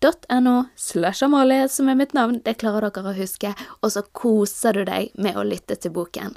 [0.00, 2.40] n-e-x-t-o-r-y.no slash Amalie som er mitt navn.
[2.44, 3.54] Det klarer dere å huske.
[3.82, 6.36] Og så koser du deg med å lytte til boken.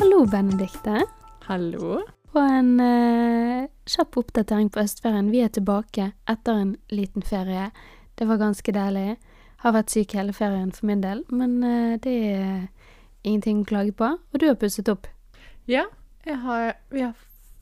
[0.00, 1.04] Hallo, Benedikte.
[1.46, 2.00] Hallo.
[2.30, 5.30] Og en eh, kjapp oppdatering på Østferien.
[5.30, 7.70] Vi er tilbake etter en liten ferie.
[8.14, 9.18] Det var ganske deilig.
[9.60, 12.68] Har vært syk hele ferien for min del, men eh, det er
[13.22, 14.12] ingenting å klage på.
[14.18, 15.08] Og du har pusset opp.
[15.70, 15.86] Ja,
[16.26, 17.18] jeg har, vi har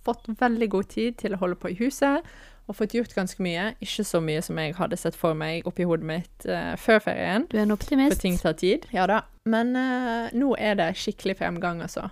[0.06, 2.26] fått veldig god tid til å holde på i huset,
[2.68, 3.70] og fått gjort ganske mye.
[3.84, 7.46] Ikke så mye som jeg hadde sett for meg oppi hodet mitt uh, før ferien.
[7.48, 8.18] Du er en optimist.
[8.18, 8.84] For ting tar tid.
[8.92, 9.22] Ja da.
[9.48, 12.10] Men uh, nå er det skikkelig fremgang, altså.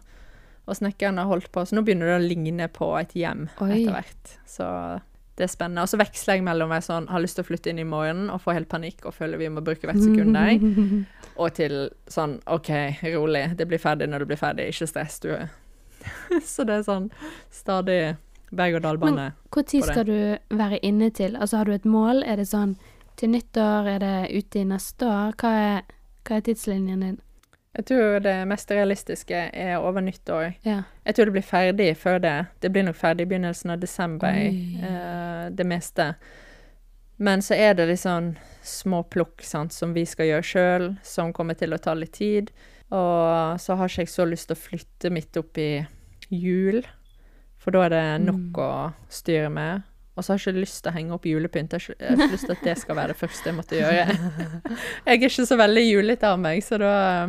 [0.66, 3.92] Og snekkeren har holdt på, så nå begynner det å ligne på et hjem etter
[3.92, 4.32] hvert.
[4.48, 4.66] Så
[5.36, 5.84] det er spennende.
[5.84, 8.30] Og så veksler jeg mellom være sånn, har lyst til å flytte inn i morgenen
[8.32, 10.60] og få helt panikk og føler vi må bruke hvert sekund der,
[11.42, 11.76] og til
[12.08, 12.70] sånn OK,
[13.12, 15.34] rolig, det blir ferdig når det blir ferdig, ikke stress, du.
[16.52, 17.10] så det er sånn
[17.52, 18.00] stadig
[18.56, 19.30] berg-og-dal-bane.
[19.30, 19.82] Når på det.
[19.82, 21.36] skal du være inne til?
[21.36, 22.22] Altså, har du et mål?
[22.24, 22.76] Er det sånn
[23.18, 23.88] til nyttår?
[23.96, 25.36] Er det ute i neste år?
[25.40, 27.18] Hva er, hva er tidslinjen din?
[27.76, 30.54] Jeg tror det mest realistiske er over nyttår.
[30.64, 30.78] Ja.
[31.04, 32.36] Jeg tror det blir ferdig før det.
[32.64, 36.14] Det blir nok ferdig i begynnelsen av desember, eh, det meste.
[37.18, 38.34] Men så er det litt sånn
[38.64, 42.50] små plukk som vi skal gjøre sjøl, som kommer til å ta litt tid.
[42.90, 45.86] Og så har ikke jeg så lyst til å flytte midt opp i
[46.30, 46.82] jul,
[47.58, 48.70] for da er det nok å
[49.10, 49.82] styre med.
[50.16, 51.72] Og så har jeg ikke lyst til å henge opp julepynt.
[51.76, 54.06] Jeg har ikke- lyst til at det skal være det første jeg måtte gjøre.
[55.06, 57.26] Jeg er ikke så veldig julete av meg, så da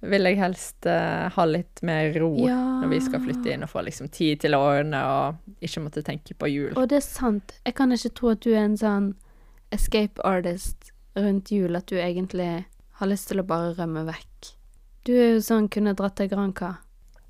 [0.00, 2.56] vil jeg helst uh, ha litt mer ro Ja.
[2.80, 6.02] når vi skal flytte inn, og få liksom tid til å ordne og ikke måtte
[6.06, 6.72] tenke på jul.
[6.76, 7.56] Og det er sant.
[7.66, 9.10] Jeg kan ikke tro at du er en sånn
[9.72, 12.64] escape artist rundt jul, at du egentlig
[13.00, 14.54] har lyst til å bare rømme vekk.
[15.04, 16.78] Du er jo sånn kunne dratt til Granca.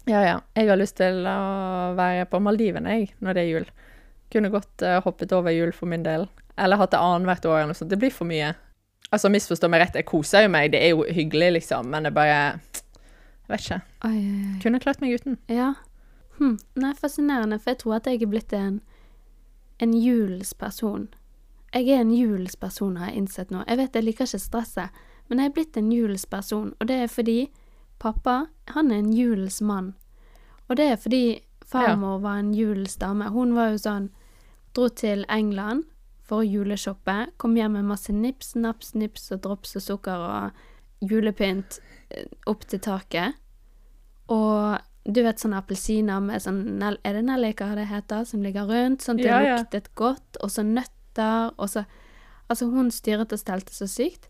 [0.08, 0.38] Ja, ja.
[0.56, 3.66] Jeg har lyst til å være på Maldivene, jeg, når det er jul.
[4.30, 6.28] Kunne godt uh, hoppet over jul for min del.
[6.60, 7.90] Eller hatt det annethvert år eller noe sånt.
[7.90, 8.54] Det blir for mye.
[9.10, 12.14] Altså, misforstå meg rett, jeg koser jo meg, det er jo hyggelig, liksom, men det
[12.14, 13.80] bare Jeg vet ikke.
[14.06, 14.58] Oi, oi, oi.
[14.62, 15.38] Kunne klart meg uten.
[15.50, 15.72] Ja.
[16.38, 16.58] Hm.
[16.78, 18.76] Nei, fascinerende, for jeg tror at jeg er blitt en,
[19.82, 21.08] en julens person.
[21.74, 23.64] Jeg er en julens person, har jeg innsett nå.
[23.66, 27.02] Jeg vet jeg liker ikke stresset, men jeg er blitt en julens person, og det
[27.02, 27.38] er fordi
[27.98, 29.92] pappa, han er en julens mann.
[30.68, 33.28] Og det er fordi farmor var en julens dame.
[33.30, 34.10] Hun var jo sånn
[34.74, 35.88] Dro til England
[36.30, 37.16] for å juleshoppe.
[37.42, 41.80] Kom hjem med masse nips, naps, nips og drops og sukker og julepynt
[42.14, 43.38] eh, opp til taket.
[44.30, 44.78] Og
[45.10, 48.26] du vet sånne appelsiner med sånn Er det nelliker det heter?
[48.28, 49.56] Som ligger rundt, sånn at det Ja, ja.
[49.58, 50.38] luktet godt.
[50.44, 51.86] Og så nøtter, og så
[52.50, 54.24] Altså, hun styret og stelte så sykt.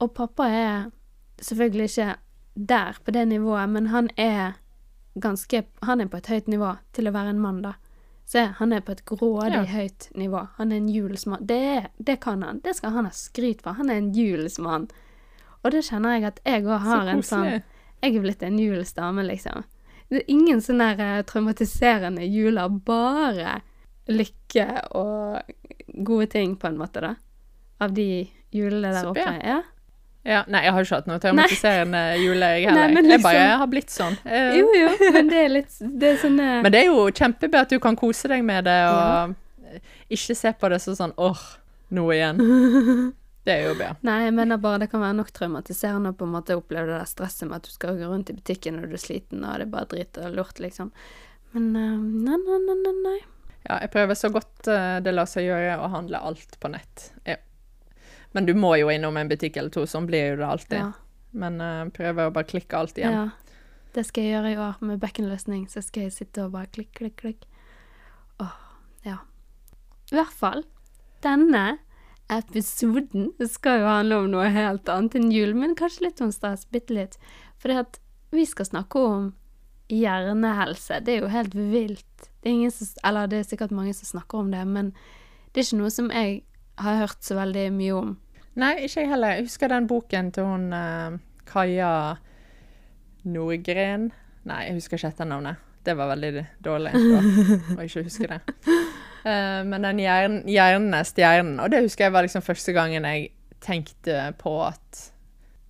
[0.00, 0.86] Og pappa er
[1.36, 2.14] selvfølgelig ikke
[2.56, 4.54] der, på det nivået, men han er
[5.20, 7.74] ganske Han er på et høyt nivå til å være en mann, da.
[8.24, 9.64] Se, han er på et grådig Ja.
[9.68, 10.48] høyt nivå.
[10.56, 11.44] Han er en julesmann.
[11.46, 12.60] Det, det kan han.
[12.64, 13.72] Det skal han ha skryt for.
[13.76, 14.88] Han er en julesmann.
[15.62, 17.62] Og det kjenner jeg at jeg òg har en sånn.
[18.02, 19.64] Jeg er blitt en julens dame, liksom.
[20.10, 22.68] Det er ingen sånn der, eh, traumatiserende juler.
[22.68, 23.62] Bare
[24.08, 25.40] lykke og
[26.04, 27.14] gode ting, på en måte, da.
[27.80, 29.40] Av de julene der oppe.
[29.44, 29.62] Ja.
[30.24, 32.86] Ja, nei, jeg har ikke hatt noe traumatiserende jule, jeg heller.
[32.88, 34.14] Nei, liksom, Jeg bare jeg har blitt sånn.
[34.24, 34.54] Uh.
[34.56, 37.74] Jo, jo, men det er litt Det er sånne Men det er jo kjempebra at
[37.74, 39.34] du kan kose deg med det, og
[39.74, 39.82] Ja.
[40.16, 41.44] ikke se på det som sånn åh,
[41.92, 42.40] nå igjen.
[43.44, 43.90] Det er jo bra.
[44.00, 46.96] Nei, jeg mener bare det kan være nok traumatiserende å på en måte oppleve det
[46.96, 49.58] der stresset med at du skal gå rundt i butikken når du er sliten, og
[49.60, 50.94] det er bare drit og lort, liksom.
[51.52, 53.18] Men uh, nei, nei, nei, nei.
[53.64, 57.10] Ja, jeg prøver så godt eh, det lar seg gjøre å handle alt på nett.
[57.28, 57.36] Ja.
[58.34, 60.78] Men du må jo innom en butikk eller to, sånn blir jo det alltid.
[60.82, 60.92] Ja.
[61.34, 63.14] Men uh, prøver å bare klikke alt igjen.
[63.14, 63.56] Ja.
[63.94, 65.68] Det skal jeg gjøre i år med bekkenløsning.
[65.70, 67.46] Så skal jeg sitte og bare klikk, klikk, klikk.
[68.42, 68.56] Åh,
[70.14, 70.64] i hvert fall
[71.24, 71.78] denne
[72.32, 76.66] episoden skal jo handle om noe helt annet enn jul, men kanskje litt om stas,
[76.72, 77.18] bitte litt.
[77.64, 79.34] at vi skal snakke om
[79.88, 81.00] hjernehelse.
[81.00, 82.30] Det er jo helt vilt.
[82.42, 84.92] Det er ingen som, eller det er sikkert mange som snakker om det, men
[85.52, 86.42] det er ikke noe som jeg
[86.76, 88.16] har hørt så veldig mye om.
[88.60, 89.34] Nei, ikke jeg heller.
[89.34, 91.16] Jeg husker den boken til hun uh,
[91.48, 91.92] Kaja
[93.26, 94.10] Nordgren.
[94.46, 95.62] Nei, jeg husker ikke etternavnet.
[95.84, 98.40] Det var veldig dårlig å ikke huske det.
[99.24, 103.08] Uh, men den hjernen, hjernen er stjernen, og det husker jeg var liksom første gangen
[103.08, 103.32] jeg
[103.64, 105.10] tenkte på at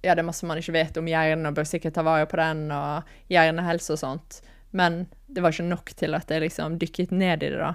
[0.04, 2.36] ja, det er masse man ikke vet om hjernen, og bør sikkert ta vare på
[2.36, 4.40] den, og hjernehelse og sånt.
[4.76, 7.72] Men det var ikke nok til at jeg liksom dykket ned i det, da.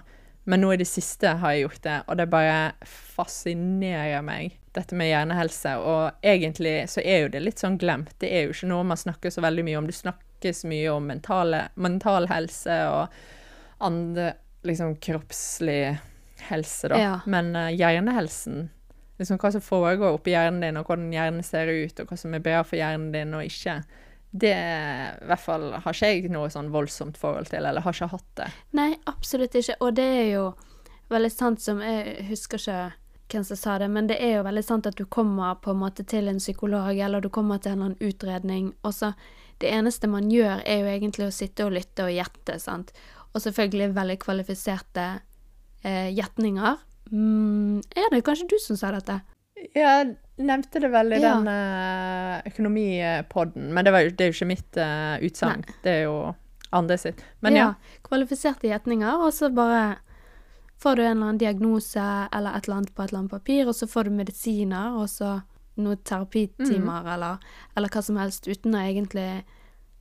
[0.49, 4.97] Men nå i det siste har jeg gjort det, og det bare fascinerer meg, dette
[4.97, 5.75] med hjernehelse.
[5.77, 8.15] Og egentlig så er jo det litt sånn glemt.
[8.21, 9.87] Det er jo ikke noe man snakker så veldig mye om.
[9.89, 13.19] Du snakkes mye om mentale, mental helse og
[13.83, 14.33] andre
[14.67, 15.97] liksom kroppslig
[16.49, 16.99] helse, da.
[16.99, 17.15] Ja.
[17.25, 18.69] Men uh, hjernehelsen
[19.19, 22.31] Liksom hva som foregår oppi hjernen din, og hvordan hjernen ser ut, og hva som
[22.31, 23.81] er bra for hjernen din og ikke
[24.29, 28.11] det i hvert fall har ikke jeg noe sånn voldsomt forhold til, eller har ikke
[28.13, 28.49] hatt det.
[28.77, 29.75] Nei, absolutt ikke.
[29.81, 30.43] Og det er jo
[31.09, 32.81] veldig sant som Jeg husker ikke
[33.29, 35.81] hvem som sa det, men det er jo veldig sant at du kommer på en
[35.81, 39.13] måte til en psykolog, eller du kommer til en eller annen utredning, og så
[39.59, 42.93] Det eneste man gjør, er jo egentlig å sitte og lytte og gjette, sant.
[43.35, 45.07] Og selvfølgelig veldig kvalifiserte
[45.83, 46.77] eh, gjetninger.
[47.11, 49.17] Mm, er det kanskje du som sa dette?
[49.75, 51.33] Jeg nevnte det vel i Ja.
[51.35, 55.65] den uh, økonomipodden, men det, var jo, det er jo ikke mitt uh, utsagn.
[55.83, 56.33] Det er jo
[56.71, 57.23] andre sitt.
[57.43, 57.73] Men ja.
[58.07, 59.97] Kvalifiserte gjetninger, og så bare
[60.79, 62.03] får du en eller annen diagnose
[62.33, 65.09] eller et eller annet på et eller annet papir, og så får du medisiner, og
[65.11, 65.41] så
[65.79, 67.13] noen terapitimer Mm.
[67.13, 67.37] eller,
[67.75, 69.43] eller hva som helst, uten å egentlig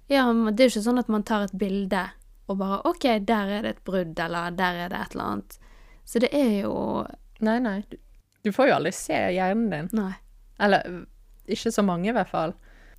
[0.08, 2.06] Ja, det er jo ikke sånn at man tar et bilde
[2.48, 5.58] og bare OK, der er det et brudd, eller der er det et eller annet.
[6.04, 7.06] Så det er jo
[7.40, 7.82] Nei, nei.
[7.90, 7.96] Du,
[8.44, 9.90] du får jo aldri se hjernen din.
[9.92, 10.14] Nei.
[10.58, 11.04] Eller
[11.46, 12.54] ikke så mange, i hvert fall.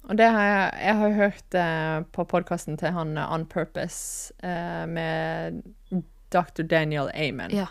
[0.07, 4.31] Og det har jeg, jeg har hørt eh, på podkasten til han uh, On Purpose
[4.39, 5.59] eh, med
[6.33, 6.63] Dr.
[6.63, 7.53] Daniel Amen.
[7.55, 7.67] Ja.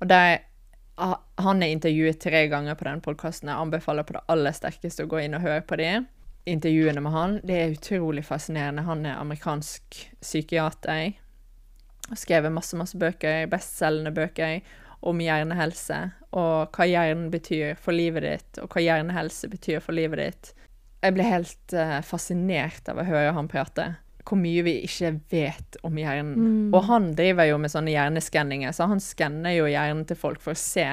[0.00, 3.50] Og ah, han er intervjuet tre ganger på den podkasten.
[3.52, 5.90] Jeg anbefaler på det aller sterkeste å gå inn og høre på de
[6.46, 7.38] intervjuene med han.
[7.44, 8.86] Det er utrolig fascinerende.
[8.86, 11.16] Han er amerikansk psykiater.
[12.08, 14.60] Har skrevet masse, masse bøker, bestselgende bøker
[15.06, 15.98] om hjernehelse,
[16.36, 20.52] og hva hjernen betyr for livet ditt, og hva hjernehelse betyr for livet ditt.
[21.04, 23.90] Jeg ble helt uh, fascinert av å høre han prate.
[24.26, 26.72] Hvor mye vi ikke vet om hjernen.
[26.74, 30.56] Og han driver jo med sånne hjerneskanninger, så han skanner jo hjernen til folk for
[30.56, 30.86] å se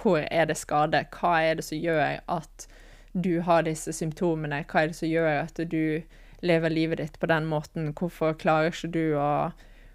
[0.00, 2.66] hvor er det skade, hva er det som gjør at
[3.12, 6.02] du har disse symptomene, hva er det som gjør at du
[6.42, 9.52] lever livet ditt på den måten, hvorfor klarer ikke du å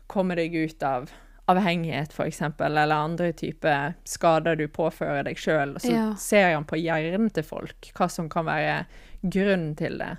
[0.08, 1.10] komme deg ut av
[1.50, 5.76] avhengighet, f.eks., eller andre typer skader du påfører deg sjøl.
[5.82, 6.16] Så Ja.
[6.16, 8.86] ser han på hjernen til folk, hva som kan være
[9.24, 10.18] grunnen til det.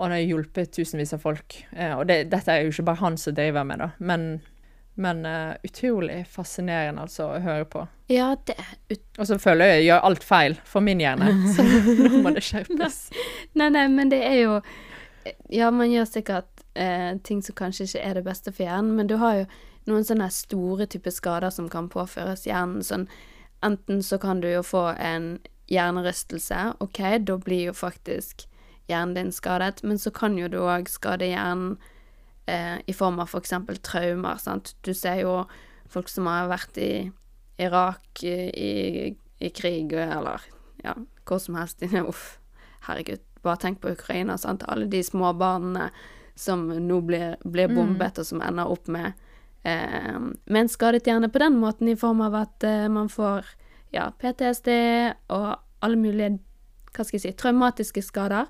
[0.00, 1.58] Og han har hjulpet tusenvis av folk.
[1.76, 4.22] Eh, og det, dette er jo ikke bare han som driver med det, men,
[4.96, 7.82] men eh, utrolig fascinerende altså å høre på.
[8.08, 8.56] Ja, det.
[9.20, 11.66] Og så føler jeg at jeg gjør alt feil for min hjerne, så
[12.00, 12.96] nå må det skjerpes.
[13.60, 14.60] Nei, nei, men det er jo
[15.52, 19.10] Ja, man gjør sikkert eh, ting som kanskje ikke er det beste for hjernen, men
[19.10, 19.50] du har jo
[19.90, 22.80] noen sånne store typer skader som kan påføres hjernen.
[22.80, 23.04] Sånn
[23.60, 25.34] enten så kan du jo få en
[25.70, 28.46] hjernerystelse, OK, da blir jo faktisk
[28.90, 31.78] hjernen din skadet, men så kan jo du òg skade hjernen
[32.50, 33.54] eh, i form av f.eks.
[33.86, 34.74] traumer, sant.
[34.82, 35.34] Du ser jo
[35.90, 36.92] folk som har vært i
[37.60, 40.44] Irak i, i, krig, eller
[40.84, 40.94] ja,
[41.28, 41.82] hvor som helst.
[42.10, 42.38] Uff,
[42.88, 43.22] herregud.
[43.44, 44.64] Bare tenk på Ukraina, sant.
[44.68, 45.90] Alle de små barna
[46.36, 49.12] som nå blir, blir bombet, og som ender opp med
[49.62, 53.48] eh, med en skadet hjerne på den måten, i form av at eh, man får
[53.92, 54.70] ja, PTSD
[55.34, 56.38] og alle mulige
[56.94, 58.48] hva skal jeg si, traumatiske skader,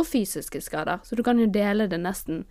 [0.00, 1.02] og fysiske skader.
[1.04, 2.44] Så du kan jo dele det nesten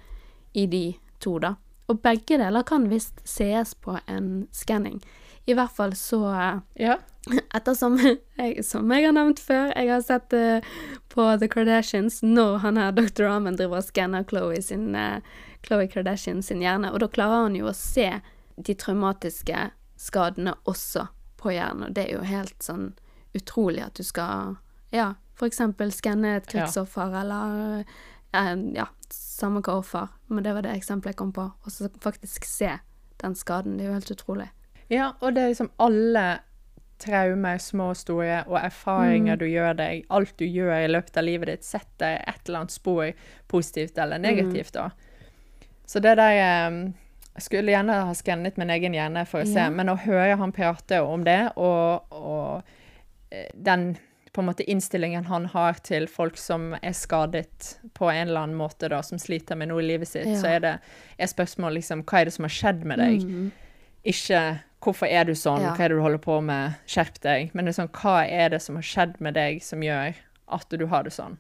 [0.54, 0.84] i de
[1.20, 1.56] to, da.
[1.90, 5.02] Og begge deler kan visst sees på en skanning.
[5.50, 7.00] I hvert fall så eh, Ja.
[7.58, 10.66] Ettersom jeg, som jeg har nevnt før, jeg har sett eh,
[11.12, 13.26] på The Kardashians når han her Dr.
[13.28, 14.96] Ramen driver og skanner Chloe sin
[15.68, 18.08] Khloe Kardashian sin hjerne, og da klarer han jo å se
[18.56, 22.92] de traumatiske skadene også på hjernen, og det er jo helt sånn
[23.38, 24.58] utrolig at du skal,
[24.96, 25.14] ja,
[25.46, 27.84] eksempel skanne et krigsoffer, eller
[28.34, 31.90] eh, ja, samme hva offer, men det var det eksempelet jeg kom på, og så
[32.04, 32.74] faktisk se
[33.22, 34.50] den skaden, det er jo helt utrolig.
[34.90, 36.40] Ja, og det er liksom alle
[37.00, 41.24] traumer, små og store, og erfaringer du gjør deg, alt du gjør i løpet av
[41.24, 43.12] livet ditt, setter et eller annet spor,
[43.48, 44.90] positivt eller negativt, da.
[45.88, 46.92] Så det der eh,
[47.40, 49.70] Jeg skulle gjerne ha skannet min egen hjerne for å se, Ja.
[49.72, 52.64] men å høre han prate om det, og, og
[53.32, 53.94] eh, den
[54.40, 58.58] på en måte innstillingen han har til folk som er skadet på en eller annen
[58.60, 60.38] måte, da, som sliter med noe i livet sitt, Ja.
[60.40, 60.74] så er det
[61.20, 63.22] er spørsmålet liksom Hva er det som har skjedd med deg?
[63.22, 63.52] Mm.
[64.06, 65.74] Ikke 'hvorfor er du sånn', Ja.
[65.76, 67.52] hva er det du holder på med, skjerp deg.
[67.54, 70.16] Men det er sånn, hva er det som har skjedd med deg som gjør
[70.48, 71.38] at du har det sånn?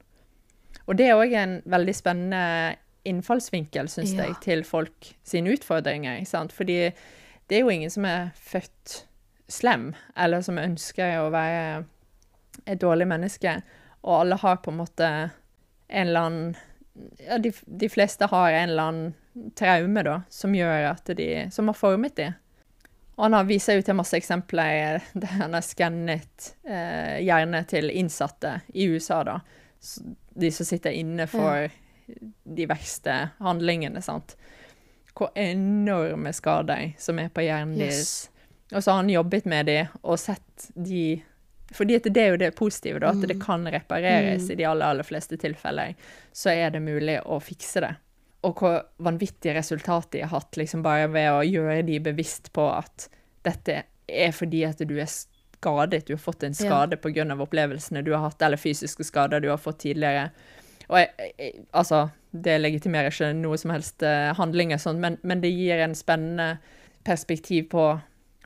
[0.87, 2.75] Og det er òg en veldig spennende
[3.05, 4.25] innfallsvinkel, syns Ja.
[4.25, 6.25] jeg, til folk sine utfordringer.
[6.27, 6.51] sant?
[6.51, 6.91] Fordi
[7.47, 9.05] det er jo ingen som er født
[9.47, 11.85] slem, eller som ønsker å være
[12.65, 13.61] et dårlig menneske.
[14.01, 15.07] Og alle har på en måte
[15.89, 16.57] en eller annen
[17.27, 21.69] ja, de, de fleste har en eller annen traume, da, som gjør at de Som
[21.71, 22.33] har formet de.
[23.15, 27.91] Og han har viser jo til masse eksempler der han har skannet eh, hjernen til
[27.91, 29.39] innsatte i USA, da.
[30.39, 31.69] De som sitter inne for
[32.43, 34.35] de verste handlingene, sant.
[35.15, 37.89] Hvor enorme skader som er på hjernen Yes.
[37.89, 38.13] deres.
[38.69, 41.21] Og så har han jobbet med de og sett de
[41.75, 45.05] fordi det er jo det positive, da, at det kan repareres i de aller, aller
[45.05, 45.95] fleste tilfeller.
[46.33, 47.93] Så er det mulig å fikse det.
[48.47, 52.69] Og hvor vanvittige resultater de har hatt, liksom bare ved å gjøre de bevisst på
[52.71, 53.09] at
[53.45, 57.43] dette er fordi at du er skadet, du har fått en skade på grunn av
[57.43, 60.29] opplevelsene du har hatt, eller fysiske skader du har fått tidligere.
[60.89, 65.43] Og jeg, jeg, altså, det legitimerer ikke noe som helst handlinger, handling sånn, men, men
[65.43, 66.55] det gir en spennende
[67.05, 67.91] perspektiv på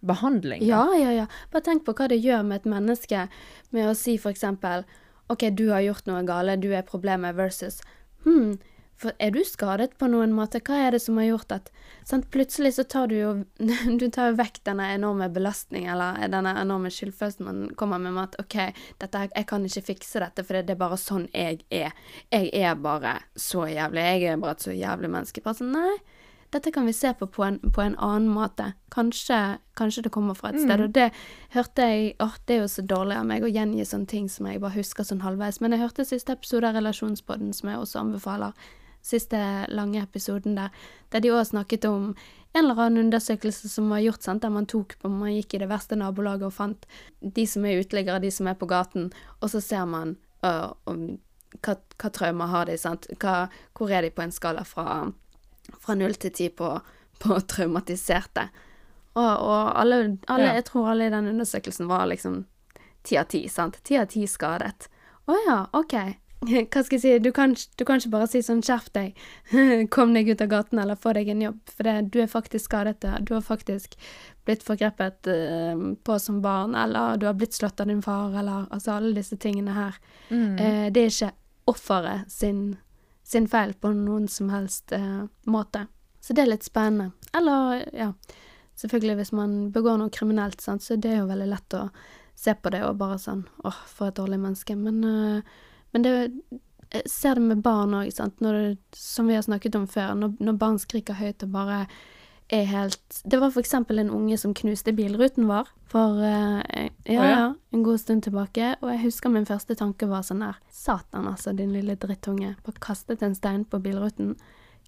[0.05, 0.63] behandling.
[0.63, 0.67] da.
[0.67, 1.25] Ja, ja, ja.
[1.51, 3.27] Bare tenk på hva det gjør med et menneske
[3.71, 4.85] med å si eksempel
[5.31, 7.81] OK, du har gjort noe gale, du er problemet, versus
[8.23, 8.55] Hm,
[8.95, 10.61] for er du skadet på noen måte?
[10.63, 11.71] Hva er det som har gjort at
[12.07, 12.29] sant?
[12.31, 13.31] Plutselig så tar du jo
[13.99, 18.39] Du tar vekk denne enorme belastningen, eller denne enorme skyldfølelsen man kommer med med at
[18.43, 18.57] OK,
[19.03, 21.91] dette, jeg kan ikke fikse dette, for det er bare sånn jeg er.
[22.31, 24.05] Jeg er bare så jævlig.
[24.07, 25.43] Jeg er bare et så jævlig menneske.
[25.43, 25.97] Bare sånn, nei.
[26.53, 28.73] Dette kan vi se på på en, på en annen måte.
[28.93, 30.83] Kanskje, kanskje det kommer fra et sted.
[30.85, 31.09] Og det
[31.55, 34.45] hørte jeg Åh, det er jo så dårlig av meg å gjengi sånne ting som
[34.45, 35.57] jeg bare husker sånn halvveis.
[35.63, 38.53] Men jeg hørte siste episode av Relasjonspodden, som jeg også anbefaler.
[39.03, 39.39] Siste
[39.73, 40.69] lange episoden der.
[41.11, 42.13] Der de også snakket om
[42.53, 44.43] en eller annen undersøkelse som var gjort, sant?
[44.45, 46.85] der man tok på Man gikk i det verste nabolaget og fant
[47.19, 49.09] de som er uteliggere, de som er på gaten,
[49.41, 51.17] og så ser man øh, om
[51.65, 53.09] hva, hva traumer har de, sant.
[53.17, 54.85] Hva, hvor er de på en skala fra
[55.79, 56.71] fra null til ti på,
[57.23, 58.49] på traumatiserte.
[59.13, 60.53] Og, og alle, alle Ja.
[60.57, 62.45] jeg tror alle i den undersøkelsen var liksom
[63.03, 63.77] ti av ti, sant.
[63.83, 64.87] Ti av ti skadet.
[65.29, 65.93] Å ja, OK.
[66.43, 69.19] Hva skal jeg si, du kan, du kan ikke bare si sånn skjerp deg,
[69.95, 72.65] kom deg ut av gaten eller få deg en jobb, for det, du er faktisk
[72.67, 73.05] skadet.
[73.23, 73.95] Du har faktisk
[74.43, 78.65] blitt forgrepet uh, på som barn, eller du har blitt slått av din far, eller
[78.75, 79.95] altså alle disse tingene her.
[80.33, 81.31] Eh, det er ikke
[81.71, 82.73] offeret sin,
[83.23, 85.87] sin feil på noen som helst eh, måte.
[86.23, 87.11] Så det er litt spennende.
[87.35, 88.11] Eller, ja,
[88.79, 91.87] selvfølgelig hvis man begår noe kriminelt, sant, så det er jo veldig lett å
[92.35, 94.75] se på det og bare sånn åh, for et dårlig menneske.
[94.79, 96.13] Men, uh, men det
[96.93, 100.13] jeg ser det med barn òg, sant, når det, som vi har snakket om før,
[100.17, 101.79] når, når barn skriker høyt og bare
[102.53, 107.25] er helt Det var eksempel en unge som knuste bilruten vår for uh, ja, ja.
[107.29, 111.27] ja, en god stund tilbake, og jeg husker min første tanke var sånn der Satan,
[111.29, 112.55] altså, din lille drittunge.
[112.65, 114.33] Bare kastet en stein på bilruten.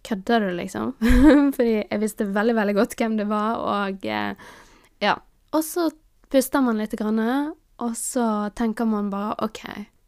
[0.05, 0.95] Kødder du, liksom?
[1.55, 4.49] Fordi jeg visste veldig, veldig godt hvem det var, og uh,
[5.03, 5.13] ja.
[5.53, 5.91] Og så
[6.33, 7.21] puster man litt, grann,
[7.85, 9.61] og så tenker man bare OK,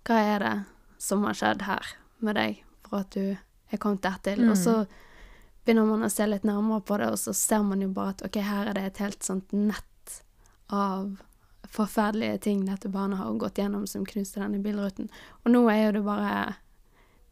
[0.08, 0.56] hva er det
[1.04, 1.94] som har skjedd her
[2.26, 4.48] med deg for at du er kommet dertil?
[4.50, 4.80] Og så
[5.68, 8.22] begynner man å se litt nærmere på det, og så ser man jo bare at
[8.24, 10.22] OK, her er det et helt sånt nett
[10.72, 11.18] av
[11.68, 15.10] forferdelige ting dette barnet har gått gjennom som knuste denne bilruten.
[15.44, 16.32] Og nå er jo det bare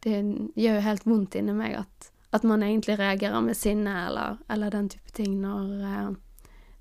[0.05, 0.19] Det
[0.59, 4.69] gjør jo helt vondt inni meg at, at man egentlig reagerer med sinne eller, eller
[4.69, 6.11] den type ting når, eh,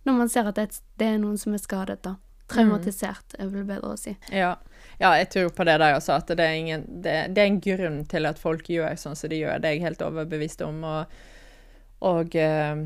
[0.04, 2.18] når man ser at det, det er noen som er skadet, da.
[2.52, 4.12] Traumatisert, er vel bedre å si.
[4.28, 4.58] Ja.
[5.00, 7.62] ja, jeg tror på det der også, at det er, ingen, det, det er en
[7.64, 9.62] grunn til at folk gjør sånn som de gjør.
[9.62, 10.84] Det er jeg helt overbevist om.
[10.84, 11.16] Og,
[12.04, 12.84] og eh,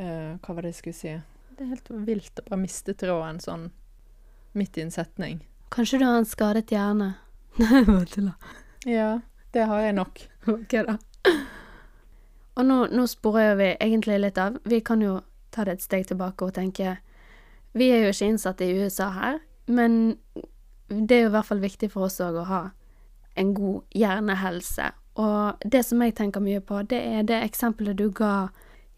[0.00, 1.14] eh, hva var det jeg skulle si?
[1.54, 3.68] Det er helt vilt å bare miste tråden sånn
[4.58, 5.42] midt i en setning.
[5.74, 7.14] Kanskje du har en skadet hjerne?
[7.60, 8.34] Nei, bare tulla.
[8.88, 9.10] Ja,
[9.54, 10.22] det har jeg nok.
[10.50, 10.96] Ok, da.
[12.54, 14.58] Og nå, nå sporer vi egentlig litt av.
[14.64, 15.18] Vi kan jo
[15.54, 16.96] ta det et steg tilbake og tenke
[17.74, 20.16] Vi er jo ikke innsatt i USA her, men
[20.88, 22.62] det er jo i hvert fall viktig for oss òg å ha
[23.40, 24.92] en god hjernehelse.
[25.20, 28.48] Og det som jeg tenker mye på, det er det eksempelet du ga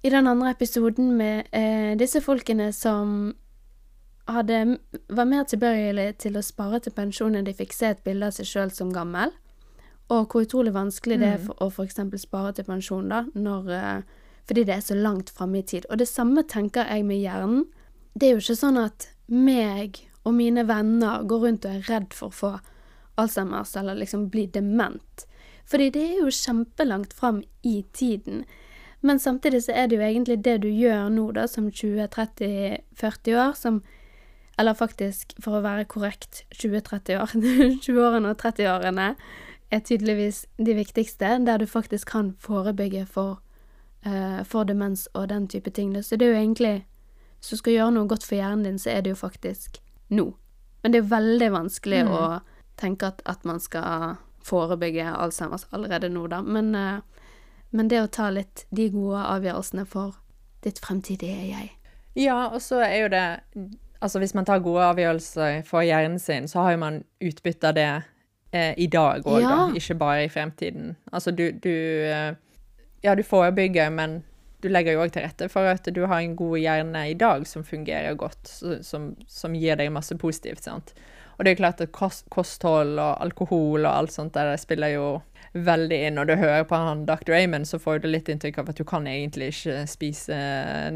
[0.02, 3.35] i den andre episoden med eh, disse folkene som
[4.30, 8.28] hadde, var mer tilbøyelig til å spare til pensjon enn de fikk se et bilde
[8.28, 9.35] av seg sjøl som gammel.
[10.12, 11.99] Og hvor utrolig vanskelig det er for å f.eks.
[12.23, 15.87] spare til pensjon, da, når eh, fordi det er så langt framme i tid.
[15.90, 17.64] Og det samme tenker jeg med hjernen.
[18.14, 22.14] Det er jo ikke sånn at meg og mine venner går rundt og er redd
[22.14, 22.52] for å få
[23.18, 25.26] Alzheimers eller liksom bli dement.
[25.66, 28.44] Fordi det er jo kjempelangt fram i tiden.
[29.02, 33.52] Men samtidig så er det jo egentlig det du gjør nå, da, som 20-30-40 år,
[33.54, 33.82] som
[34.58, 37.32] Eller faktisk, for å være korrekt, 20-30 år.
[37.85, 39.11] 20-årene og 30-årene
[39.70, 43.42] er tydeligvis de viktigste, der du faktisk kan forebygge for,
[44.06, 45.92] uh, for demens og den type ting.
[46.02, 46.87] Så det er jo egentlig
[47.38, 49.76] Hvis du skal gjøre noe godt for hjernen din, så er det jo faktisk
[50.08, 50.35] nå.
[50.82, 52.11] Men det er veldig vanskelig Mm.
[52.12, 52.40] å
[52.80, 56.40] tenke at, at man skal forebygge Alzheimers allerede nå, da.
[56.42, 57.00] Men, eh,
[57.76, 60.14] men det å ta litt de gode avgjørelsene for
[60.64, 61.72] ditt fremtidige jeg.
[62.16, 63.26] Ja, og så er jo det
[63.96, 67.74] Altså hvis man tar gode avgjørelser for hjernen sin, så har jo man utbytte av
[67.78, 67.86] det
[68.52, 69.48] eh, i dag òg, Ja.
[69.48, 69.68] da.
[69.74, 70.96] Ikke bare i fremtiden.
[71.12, 71.70] Altså du, du
[72.04, 72.34] eh,
[73.02, 74.18] Ja, du forebygger, men
[74.62, 77.46] du legger jo òg til rette for at du har en god hjerne i dag
[77.48, 78.48] som fungerer godt,
[78.84, 80.92] som, som gir deg masse positivt, sant.
[81.36, 84.94] Og det er klart at kost, kosthold og alkohol og alt sånt der det spiller
[84.94, 85.08] jo
[85.64, 86.16] veldig inn.
[86.18, 87.34] Når du hører på han Dr.
[87.36, 90.36] Amon, så får du litt inntrykk av at du kan egentlig ikke spise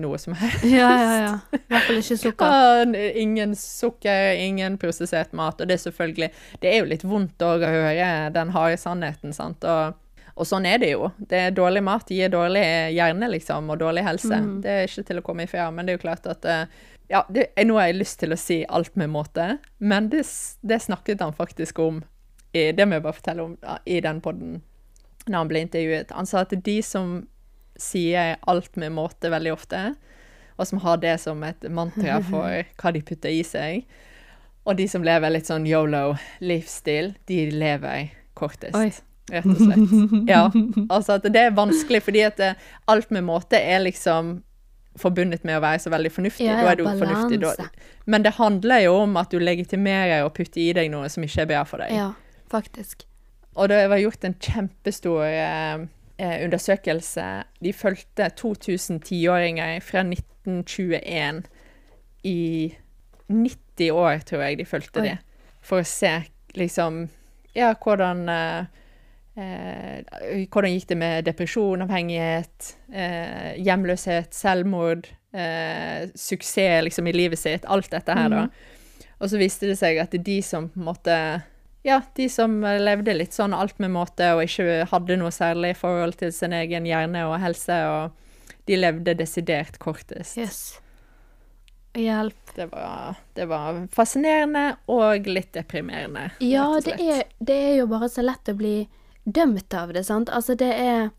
[0.01, 0.67] noe som helst.
[0.69, 1.33] Ja, ja, ja.
[1.57, 2.95] I hvert fall ikke sukker.
[3.25, 5.61] Ingen sukker, ingen prosessert mat.
[5.61, 6.31] Og det er selvfølgelig
[6.63, 9.65] Det er jo litt vondt å høre den harde sannheten, sant.
[9.65, 9.97] Og,
[10.35, 11.11] og sånn er det jo.
[11.19, 12.65] Det er Dårlig mat gir dårlig
[12.97, 14.41] hjerne, liksom, og dårlig helse.
[14.41, 14.55] Mm.
[14.65, 15.69] Det er ikke til å komme ifra.
[15.75, 16.65] Men det er jo klart at eh,
[17.11, 20.23] Ja, det, nå har jeg lyst til å si alt med måte, men det,
[20.63, 22.05] det snakket han faktisk om
[22.53, 24.61] i, Det må jeg bare fortelle om ja, i den podden
[25.27, 26.15] når han ble intervjuet.
[26.17, 27.21] Han sa at de som
[27.79, 29.83] sier alt med måte veldig ofte,
[30.59, 33.85] og som har det som et mantra for hva de putter i seg.
[34.67, 38.77] Og de som lever litt sånn yolo-livsstil, de lever kortest.
[38.77, 38.91] Oi.
[39.31, 39.95] Rett og slett.
[40.31, 40.45] Ja.
[40.89, 42.55] Altså at det er vanskelig, fordi at det,
[42.91, 44.41] alt med måte er liksom
[44.99, 46.49] forbundet med å være så veldig fornuftig.
[46.49, 47.39] Ja, da er du fornuftig.
[47.45, 47.69] Da.
[48.11, 51.45] Men det handler jo om at du legitimerer og putter i deg noe som ikke
[51.45, 51.95] er bra for deg.
[51.95, 52.11] Ja,
[52.51, 53.07] faktisk.
[53.59, 55.87] Og det var gjort en kjempestor eh,
[56.19, 57.29] eh, undersøkelse.
[57.63, 61.43] De fulgte 2000 tiåringer fra 1921
[62.27, 62.75] i
[63.31, 65.09] 90 år, tror jeg de fulgte Oi.
[65.09, 65.17] det.
[65.63, 66.21] For å se
[66.59, 67.09] liksom
[67.55, 68.69] Ja, hvordan eh,
[69.41, 77.41] eh, Hvordan gikk det med depresjon, avhengighet, eh, hjemløshet, selvmord, eh, suksess liksom i livet
[77.41, 78.45] sitt, alt dette her, da.
[79.21, 81.17] Og så viste det seg at de som på en måte
[81.83, 86.19] Ja, de som levde litt sånn alt med måte og ikke hadde noe særlig forhold
[86.21, 90.37] til sin egen hjerne og helse, og de levde desidert kortest.
[90.37, 90.61] Yes.
[91.97, 92.53] Hjelp.
[92.55, 96.29] Det, var, det var fascinerende og litt deprimerende.
[96.45, 98.75] Ja, det er, det er jo bare så lett å bli
[99.37, 100.29] dømt av det, sant.
[100.31, 101.11] Altså, det er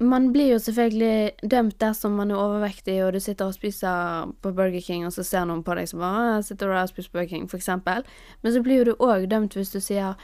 [0.00, 4.52] Man blir jo selvfølgelig dømt dersom man er overvektig og du sitter og spiser på
[4.56, 7.28] Burger King, og så ser noen på deg som bare sitter du og spiser Burger
[7.28, 8.06] King, for eksempel.
[8.40, 10.16] Men så blir jo du òg dømt hvis du sier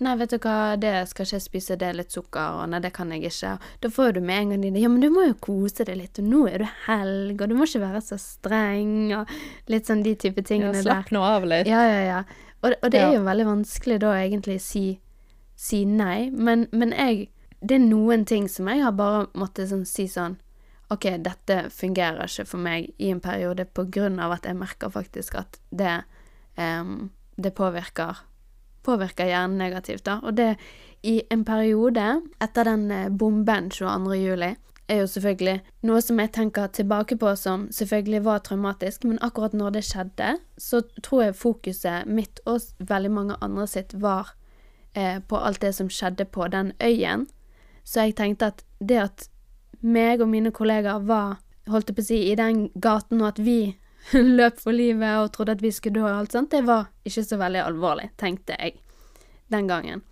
[0.00, 2.78] Nei, vet du hva, det skal ikke jeg spise, det er litt sukker, og nei,
[2.80, 3.50] det kan jeg ikke.
[3.84, 6.18] Da får du med en gang dine Ja, men du må jo kose deg litt,
[6.18, 9.28] og nå er du helg, og du må ikke være så streng, og
[9.68, 10.82] litt sånn de type Ja, tingene der.
[10.88, 11.68] slapp nå av litt.
[11.68, 12.22] Ja, ja, ja.
[12.64, 14.86] Og, og det er jo veldig vanskelig da egentlig si,
[15.60, 17.28] si nei, men, men jeg
[17.60, 20.38] Det er noen ting som jeg har bare måttet sånn, si sånn
[20.90, 24.90] OK, dette fungerer ikke for meg i en periode på grunn av at jeg merker
[24.90, 26.00] faktisk at det
[26.56, 28.24] um, Det påvirker
[28.80, 30.22] Påvirker hjernen negativt, da.
[30.24, 30.54] Og det
[31.04, 32.06] i en periode
[32.40, 34.14] etter den eh, bomben 22.
[34.16, 34.48] juli
[34.88, 39.52] er jo selvfølgelig noe som jeg tenker tilbake på som selvfølgelig var traumatisk, men akkurat
[39.52, 44.32] når det skjedde, så tror jeg fokuset mitt og veldig mange andre sitt var
[44.94, 47.26] eh, på alt det som skjedde på den øyen.
[47.84, 49.28] Så jeg tenkte at det at
[49.80, 51.38] meg og mine kollegaer var,
[51.70, 53.76] holdt jeg på å si, i den gaten, og at vi
[54.12, 57.24] løp for livet og trodde at vi skulle dø og alt sånt, det var ikke
[57.24, 58.78] så veldig alvorlig, tenkte jeg
[59.52, 60.02] den gangen.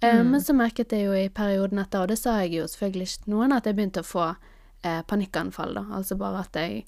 [0.00, 0.30] Eh, Mm.
[0.30, 3.30] Men så merket jeg jo i perioden etter, og det sa jeg jo selvfølgelig ikke
[3.32, 4.26] noen, at jeg begynte å få
[4.84, 5.84] eh, panikkanfall, da.
[5.96, 6.84] Altså bare at jeg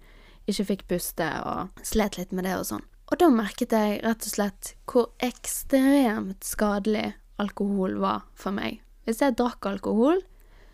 [0.48, 2.85] ikke fikk puste og slet litt med det og sånn.
[3.09, 8.81] Og da merket jeg rett og slett hvor ekstremt skadelig alkohol var for meg.
[9.07, 10.20] Hvis jeg drakk alkohol,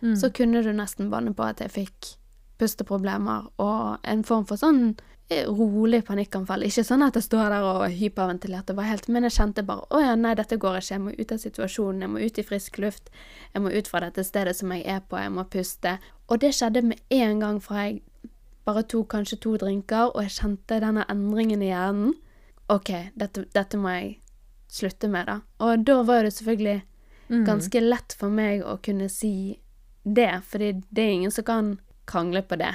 [0.03, 0.17] Mm.
[0.21, 2.17] så kunne du nesten banne på at jeg fikk
[2.59, 4.97] pusteproblemer og en form for sånn
[5.31, 6.63] eh, rolig panikkanfall.
[6.67, 10.03] Ikke sånn at jeg står der og hyperventilerte, var helt, men jeg kjente bare å
[10.03, 12.79] ja, nei, dette går ikke, jeg må ut av situasjonen, jeg må ut i frisk
[12.85, 13.09] luft,
[13.55, 15.97] jeg må ut fra dette stedet som jeg er på, jeg må puste.
[16.29, 18.03] Og det skjedde med en gang fra jeg
[18.65, 22.13] bare tok kanskje to drinker, og jeg kjente denne endringen i hjernen.
[22.69, 24.19] OK, dette, dette må jeg
[24.75, 25.39] slutte med, da.
[25.65, 26.83] Og da var det selvfølgelig
[27.25, 27.47] Mm.
[27.47, 29.59] ganske lett for meg å kunne si
[30.05, 31.71] det, fordi det er ingen som kan
[32.05, 32.75] krangle på det.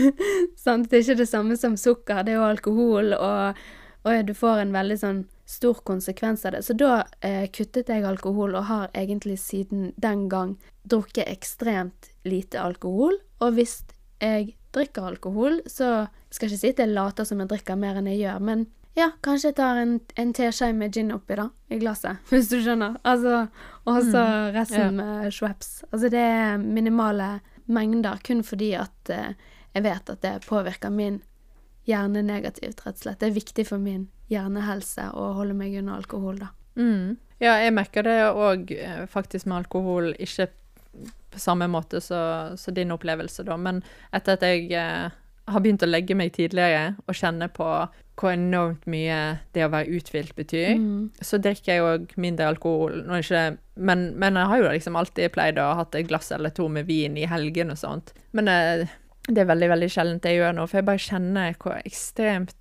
[0.56, 0.88] Sant?
[0.88, 3.60] Det er ikke det samme som sukker, det er jo alkohol, og,
[4.08, 6.62] og du får en veldig sånn stor konsekvens av det.
[6.64, 10.56] Så da eh, kuttet jeg alkohol, og har egentlig siden den gang
[10.88, 13.18] drukket ekstremt lite alkohol.
[13.44, 13.82] Og hvis
[14.22, 17.98] jeg drikker alkohol, så skal jeg ikke si at jeg later som jeg drikker mer
[18.00, 18.64] enn jeg gjør, men
[18.98, 22.58] ja, kanskje jeg tar en, en teskje med gin oppi, da, i glasset, hvis du
[22.64, 22.96] skjønner.
[23.06, 23.46] Altså,
[23.86, 24.90] og så Mm, resten ja.
[24.90, 25.84] med Schweppes.
[25.92, 29.32] Altså, det er minimale mengder, kun fordi at uh,
[29.74, 31.20] jeg vet at det påvirker min
[31.86, 33.20] hjerne negativt, rett og slett.
[33.20, 36.50] Det er viktig for min hjernehelse å holde meg unna alkohol, da.
[36.78, 37.16] Mm.
[37.40, 38.70] Ja, jeg merker det òg
[39.10, 40.50] faktisk med alkohol, ikke
[41.30, 43.80] på samme måte som din opplevelse, da, men
[44.12, 45.10] etter at jeg eh,
[45.50, 47.66] har begynt å legge meg tidligere og kjenne på
[48.20, 49.16] hvor enormt mye
[49.56, 51.10] det å være uthvilt betyr, Mm.
[51.24, 52.98] så drikker jeg òg mindre alkohol.
[53.16, 56.50] Ikke, men, men jeg har jo liksom alltid pleid å ha hatt et glass eller
[56.52, 58.12] to med vin i helgen og sånt.
[58.36, 58.84] Men eh,
[59.26, 62.54] det er veldig, veldig sjeldent jeg gjør nå, for jeg bare kjenner hvor ekstremt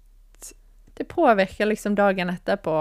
[0.99, 2.73] det påvirker liksom dagen etterpå.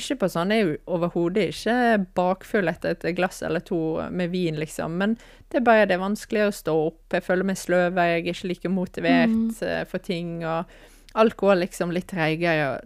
[0.00, 1.74] Ikke på sånn, jeg er jo overhodet ikke
[2.16, 5.18] bakfull etter et glass eller to med vin, liksom, men
[5.52, 7.02] det er bare det er vanskeligere å stå opp.
[7.12, 9.84] Jeg føler meg sløv, jeg er ikke like motivert mm.
[9.92, 10.72] for ting, og
[11.20, 12.80] alkohol liksom litt treigere.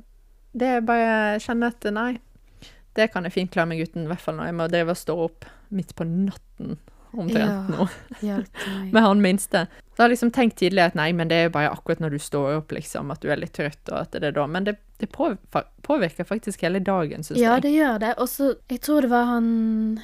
[0.50, 2.10] Det er bare jeg kjenner at nei,
[2.98, 5.02] det kan jeg fint klare meg uten, i hvert fall når jeg må drive og
[5.06, 6.80] stå opp midt på natten
[7.12, 7.70] omtrent
[8.22, 8.36] Ja.
[8.42, 8.42] nå
[8.92, 9.66] med han minste.
[9.90, 12.10] Så jeg har liksom tenkt tidligere at nei, men det er jo bare akkurat når
[12.14, 14.46] du står opp, liksom, at du er litt trøtt, og at det er da.
[14.46, 17.62] Men det, det påvirker faktisk hele dagen, syns Ja, jeg.
[17.66, 18.14] det gjør det.
[18.18, 20.00] Og så Jeg tror det var han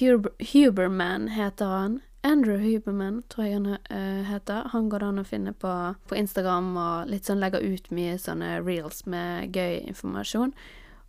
[0.00, 2.00] Huber, Huberman heter han.
[2.22, 4.68] Andrew Huberman, tror jeg han uh, heter.
[4.72, 5.72] Han går det an å finne på,
[6.06, 10.52] på Instagram og litt sånn legger ut mye sånne reels med gøy informasjon.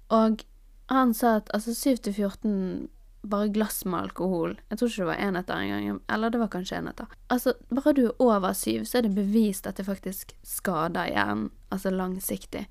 [0.10, 0.44] Og
[0.90, 2.88] han sa at altså 7 til 14
[3.22, 6.78] bare glass med alkohol Jeg tror ikke det var enheter engang, eller det var kanskje
[6.80, 7.06] enheter.
[7.30, 11.52] Altså, bare du er over syv, så er det bevist at det faktisk skader hjernen,
[11.70, 12.66] altså langsiktig.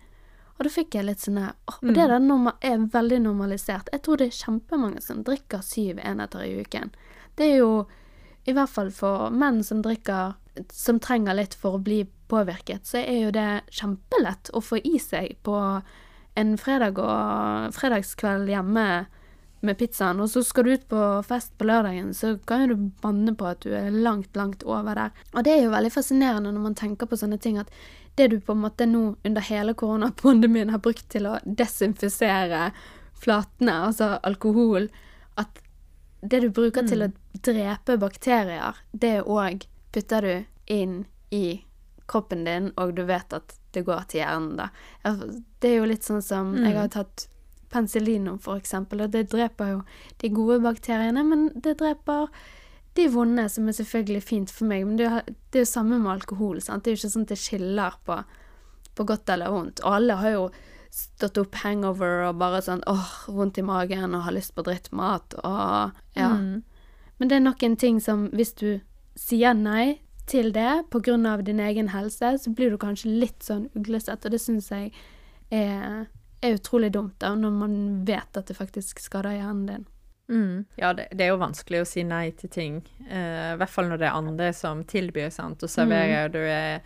[0.58, 2.18] Og da fikk jeg litt sånn her Og det der
[2.68, 3.88] er veldig normalisert.
[3.94, 6.92] Jeg tror det er kjempemange som drikker syv enheter i uken.
[7.38, 7.86] Det er jo
[8.44, 10.34] i hvert fall for menn som drikker
[10.74, 14.98] Som trenger litt for å bli påvirket, så er jo det kjempelett å få i
[15.02, 15.54] seg på
[16.38, 18.84] en fredag og fredagskveld hjemme
[19.60, 22.84] med pizzaen, og så skal du ut på fest på lørdagen, så kan jo du
[23.02, 25.10] banne på at du er langt, langt over der.
[25.34, 27.68] Og det er jo veldig fascinerende når man tenker på sånne ting, at
[28.16, 32.70] det du på en måte nå under hele koronapandemien har brukt til å desinfisere
[33.20, 34.88] flatene, altså alkohol,
[35.40, 35.60] at
[36.20, 37.12] det du bruker til å
[37.44, 41.60] drepe bakterier, det òg putter du inn i
[42.10, 44.70] kroppen din, og du vet at det går til hjernen, da.
[45.62, 47.28] Det er jo litt sånn som Jeg har tatt
[47.70, 49.82] penicillinum, eksempel, og det dreper jo
[50.22, 52.28] de gode bakteriene, men det dreper
[52.98, 54.86] de vonde, som er selvfølgelig fint for meg.
[54.86, 56.84] Men det er jo- samme med alkohol, sant.
[56.84, 58.24] Det er jo ikke sånn at det skiller på,
[58.96, 59.80] på godt eller vondt.
[59.84, 60.50] Og alle har jo
[60.90, 65.36] stått opp hangover og bare sånn åh, vondt i magen og har lyst på drittmat
[65.44, 66.30] og ja.
[66.34, 66.62] Mm.
[67.20, 68.80] Men det er nok en ting som hvis du
[69.14, 74.24] sier nei til det av din egen helse, så blir du kanskje litt sånn uglesett,
[74.24, 74.92] og det syns jeg
[75.50, 76.06] er,
[76.40, 77.74] er utrolig dumt, da, når man
[78.08, 79.88] vet at det faktisk skader hjernen din.
[80.30, 80.64] Mm.
[80.78, 82.80] Ja, det, det er jo vanskelig å si nei til ting.
[83.10, 86.40] Uh, I hvert fall når det er andre som tilbyr, sant, og serverer, og du
[86.44, 86.78] er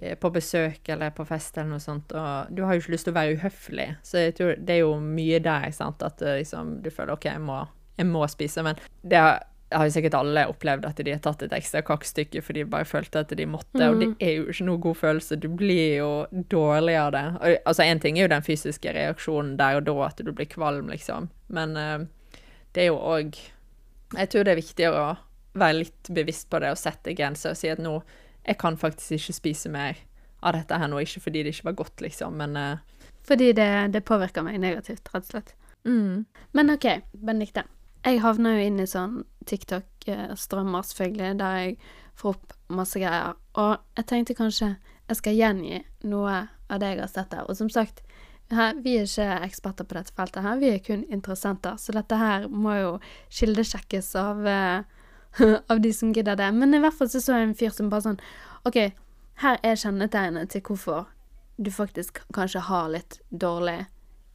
[0.00, 3.08] eh, på besøk eller på fest eller noe sånt, og du har jo ikke lyst
[3.08, 3.88] til å være uhøflig.
[4.06, 7.28] Så jeg tror det er jo mye der, sant, at eh, liksom, du føler OK,
[7.28, 7.60] jeg må,
[8.00, 11.44] jeg må spise, men det har, har jo sikkert alle opplevd at de har tatt
[11.46, 14.66] et ekstra kakestykke fordi de bare følte at de måtte, og det er jo ikke
[14.66, 15.38] noe god følelse.
[15.40, 16.10] Du blir jo
[16.50, 17.24] dårlig av det.
[17.68, 20.90] Altså, én ting er jo den fysiske reaksjonen der og da, at du blir kvalm,
[20.90, 22.02] liksom, men uh,
[22.74, 23.38] det er jo òg
[24.10, 25.10] Jeg tror det er viktigere å
[25.60, 27.96] være litt bevisst på det og sette grenser og si at nå
[28.46, 29.98] Jeg kan faktisk ikke spise mer
[30.42, 33.72] av dette her nå, ikke fordi det ikke var godt, liksom, men uh, Fordi det,
[33.94, 35.54] det påvirker meg negativt, rett og slett.
[35.84, 37.64] Men OK, Benedicte.
[38.04, 41.74] Jeg havner jo inn i sånn TikTok-strømmer, selvfølgelig, der jeg
[42.20, 43.36] får opp masse greier.
[43.60, 44.70] Og jeg tenkte kanskje
[45.10, 46.36] jeg skal gjengi noe
[46.70, 47.48] av det jeg har sett der.
[47.50, 48.00] Og som sagt,
[48.50, 51.76] her, vi er ikke eksperter på dette feltet her, vi er kun interessenter.
[51.78, 52.90] Så dette her må jo
[53.40, 56.50] kildesjekkes av, uh, av de som gidder det.
[56.56, 58.20] Men i hvert fall så så jeg en fyr som bare sånn
[58.68, 58.80] OK,
[59.44, 61.08] her er kjennetegnet til hvorfor
[61.60, 63.84] du faktisk kanskje har litt dårlig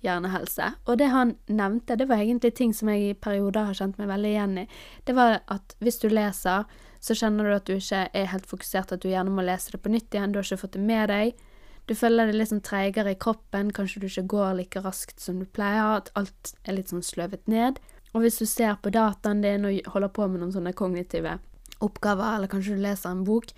[0.06, 0.72] hjernehelse.
[0.86, 4.10] Og det han nevnte, det var egentlig ting som jeg i perioder har kjent meg
[4.12, 4.66] veldig igjen i.
[5.06, 6.70] Det var at hvis du leser,
[7.06, 9.82] så kjenner du at du ikke er helt fokusert, at du gjerne må lese det
[9.84, 11.44] på nytt igjen, du har ikke fått det med deg.
[11.86, 15.38] Du føler det litt sånn treigere i kroppen, kanskje du ikke går like raskt som
[15.42, 17.78] du pleier, at alt er litt sånn sløvet ned.
[18.16, 21.36] Og hvis du ser på dataen din og holder på med noen sånne kognitive
[21.84, 23.52] oppgaver, eller kanskje du leser en bok,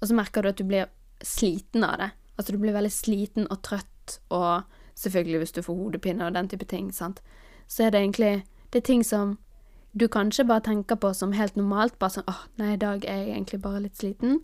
[0.00, 0.90] og så merker du at du blir
[1.22, 2.10] sliten av det.
[2.38, 4.64] Altså du blir veldig sliten og trøtt, og
[4.98, 7.22] selvfølgelig hvis du får hodepine og den type ting, sant.
[7.68, 9.38] Så er det egentlig Det er ting som
[9.98, 13.22] du kanskje bare tenker på som helt normalt, bare sånn åh, nei, i dag er
[13.22, 14.42] jeg egentlig bare litt sliten.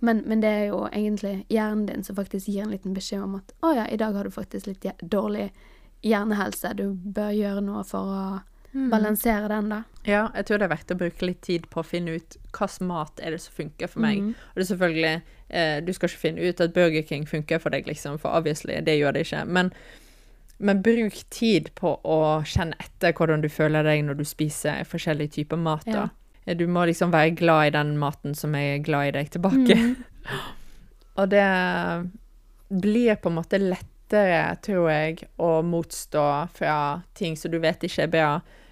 [0.00, 3.34] Men, men det er jo egentlig hjernen din som faktisk gir en liten beskjed om
[3.40, 5.50] at å ja, i dag har du faktisk litt dårlig
[6.06, 8.22] hjernehelse, du bør gjøre noe for å
[8.90, 9.82] balansere den, da.
[10.08, 12.86] Ja, jeg tror det er verdt å bruke litt tid på å finne ut hvilken
[12.88, 14.20] mat er det som funker for meg.
[14.32, 15.14] Og det er selvfølgelig
[15.50, 18.78] eh, Du skal ikke finne ut at Burger King funker for deg, liksom, for obviously,
[18.84, 19.42] det gjør det ikke.
[19.46, 19.72] Men,
[20.58, 25.36] men bruk tid på å kjenne etter hvordan du føler deg når du spiser forskjellige
[25.40, 25.84] typer mat.
[25.86, 26.08] da.
[26.46, 29.76] Eh, Du må liksom være glad i den maten som er glad i deg tilbake.
[31.18, 31.44] Og det
[32.68, 36.74] blir på en måte lettere, tror jeg, å motstå fra
[37.18, 38.30] ting som du vet ikke er bra,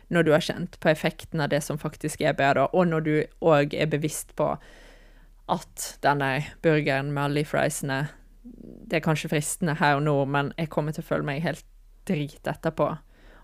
[0.08, 3.14] når du har kjent på effekten av det som faktisk er bedre, og når du
[3.40, 4.52] òg er bevisst på
[5.52, 6.30] at denne
[6.62, 8.06] burgeren med alle friesene
[8.90, 11.64] Det er kanskje fristende her og nå, men jeg kommer til å føle meg helt
[12.06, 12.92] drit etterpå.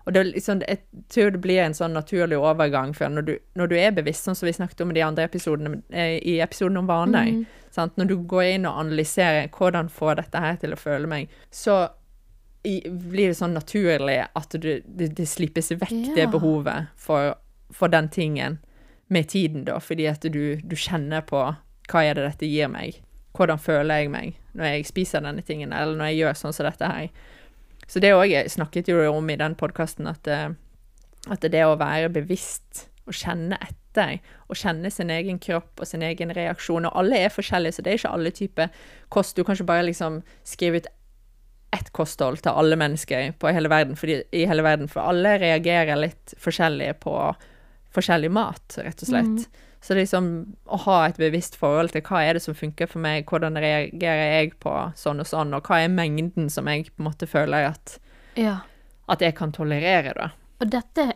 [0.05, 0.79] Og det liksom, jeg
[1.11, 4.37] tror det blir en sånn naturlig overgang, for når du, når du er bevisst, sånn
[4.39, 7.91] som vi snakket om i de andre episodene, eh, i episoden om vaner, mm.
[7.99, 11.77] når du går inn og analyserer hvordan får dette her til å føle meg, så
[12.63, 17.35] blir det sånn naturlig at du, det, det slippes vekk det behovet for,
[17.75, 18.59] for den tingen
[19.11, 21.41] med tiden, da, fordi at du, du kjenner på
[21.91, 23.01] hva er det dette gir meg,
[23.35, 26.67] hvordan føler jeg meg når jeg spiser denne tingen, eller når jeg gjør sånn som
[26.69, 27.09] dette her.
[27.89, 30.53] Så det òg snakket jo om i den podkasten, at, eh,
[31.33, 36.05] at det å være bevisst og kjenne etter, og kjenne sin egen kropp og sin
[36.05, 39.35] egen reaksjon, og alle er forskjellige, så det er ikke alle typer kost.
[39.35, 40.91] Du kan ikke bare liksom skrive ut
[41.73, 45.97] ett kosthold til alle mennesker på hele verden, fordi, i hele verden, for alle reagerer
[45.99, 47.13] litt forskjellig på
[47.93, 49.47] forskjellig mat, rett og slett.
[49.83, 50.27] Så liksom
[50.71, 54.37] å ha et bevisst forhold til hva er det som funker for meg, hvordan reagerer
[54.39, 57.67] jeg på sånn og sånn, og hva er mengden som jeg på en måte føler
[57.73, 57.97] at,
[58.39, 58.61] Ja.
[59.09, 60.29] at jeg kan tolerere, da.
[60.61, 61.09] Og dette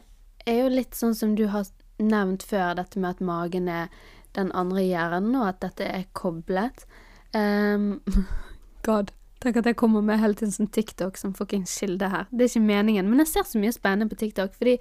[0.45, 1.65] er jo litt sånn som du har
[1.97, 3.87] nevnt før, dette med at magen er
[4.35, 6.85] den andre hjernen, og at dette er koblet.
[7.33, 8.01] Um,
[8.87, 9.11] God.
[9.43, 12.25] Tenk at jeg kommer med hele tiden som TikTok som fuckings kilde her.
[12.31, 14.77] Det er ikke meningen, men jeg ser så mye spennende på TikTok, fordi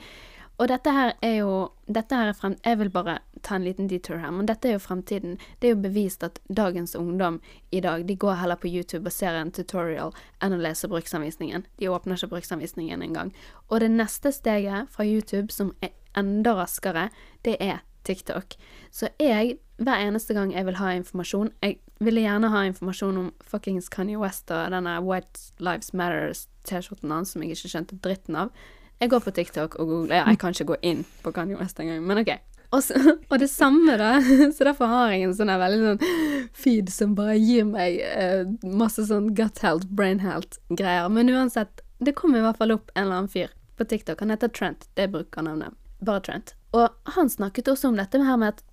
[0.59, 2.57] Og dette her er jo Dette her er frem...
[2.65, 5.37] Jeg vil bare ta en liten detour her, men dette er jo fremtiden.
[5.61, 7.41] Det er jo bevist at dagens ungdom
[7.71, 10.11] i dag, de går heller på YouTube og ser en tutorial
[10.43, 11.67] enn å lese bruksanvisningen.
[11.79, 13.31] De åpner ikke bruksanvisningen engang.
[13.69, 17.11] Og det neste steget fra YouTube, som er enda raskere,
[17.45, 18.57] det er TikTok.
[18.91, 23.29] Så jeg, hver eneste gang jeg vil ha informasjon Jeg ville gjerne ha informasjon om
[23.49, 28.53] fuckings Kanye West og denne White Lives Matters-T-skjorten hans som jeg ikke skjønte dritten av.
[29.01, 30.25] Jeg går på TikTok og googler.
[30.25, 32.33] Jeg kan ikke gå inn på Kanye West engang, men OK.
[32.75, 32.99] Og, så,
[33.31, 34.17] og det samme, da.
[34.57, 39.07] Så derfor har jeg en sånn veldig sånn feed som bare gir meg eh, masse
[39.09, 41.09] sånn gut health, brain health-greier.
[41.13, 44.21] Men uansett, det kommer i hvert fall opp en eller annen fyr på TikTok.
[44.25, 44.89] Han heter Trent.
[44.95, 45.77] Det er brukernavnet.
[46.05, 46.57] Bare Trent.
[46.77, 48.65] Og han snakket også om dette her med at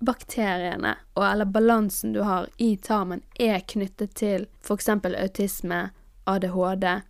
[0.00, 4.88] tarmbakteriene, og eller balansen du har i tarmen, er knyttet til f.eks.
[4.88, 5.90] autisme,
[6.24, 7.02] ADHD,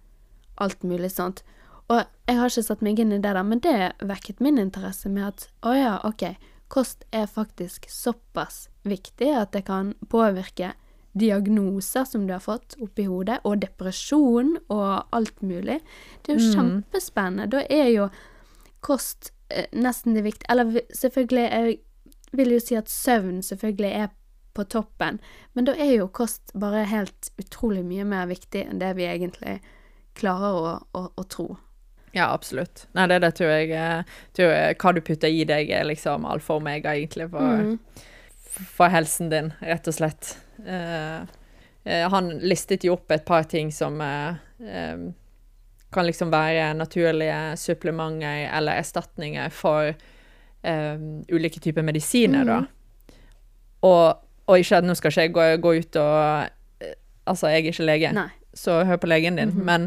[0.56, 1.42] alt mulig sånt.
[1.88, 5.08] Og jeg har ikke satt meg inn i det der, men det vekket min interesse
[5.08, 6.36] med at å ja, ok,
[6.68, 10.74] kost er faktisk såpass viktig at det kan påvirke
[11.12, 15.80] diagnoser som du har fått oppi hodet, og depresjon og alt mulig.
[16.22, 17.50] Det er jo kjempespennende.
[17.50, 18.08] Da er jo
[18.80, 21.80] kost eh, nesten det viktige Eller selvfølgelig, jeg
[22.36, 24.10] vil jo si at søvn selvfølgelig er
[24.54, 25.20] på toppen,
[25.54, 29.60] men da er jo kost bare helt utrolig mye mer viktig enn det vi egentlig
[30.18, 31.52] klarer å, å, å tro.
[32.12, 32.88] Ja, absolutt.
[32.98, 36.26] Nei, det, det tror jeg, eh, tror jeg Hva du putter i deg, er liksom
[36.26, 37.76] alfa og omega, egentlig, for,
[38.74, 40.32] for helsen din, rett og slett.
[40.66, 41.22] Eh,
[42.10, 45.06] han listet jo opp et par ting som eh,
[45.94, 49.94] kan liksom være naturlige supplementer eller erstatninger for
[50.64, 50.96] eh,
[51.32, 52.60] ulike typer medisiner, da.
[53.82, 56.16] Og, og ikke at nå skal ikke jeg gå, gå ut og
[56.84, 56.96] eh,
[57.30, 58.26] Altså, jeg er ikke lege Nei.
[58.56, 59.52] så hør på legen din.
[59.64, 59.84] men,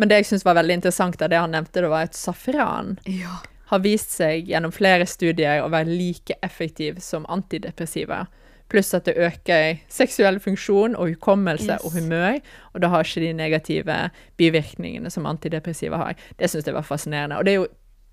[0.00, 2.96] men det jeg syns var veldig interessant av det han nevnte, det var at safran
[3.06, 3.36] Ja.
[3.70, 8.24] har vist seg gjennom flere studier å være like effektiv som antidepressiva.
[8.70, 11.84] Pluss at det øker seksuell funksjon og hukommelse Yes.
[11.84, 12.40] og humør,
[12.74, 13.96] og det har ikke de negative
[14.38, 16.14] bivirkningene som antidepressiva har.
[16.38, 17.38] Det syns jeg var fascinerende.
[17.38, 17.68] Og det er jo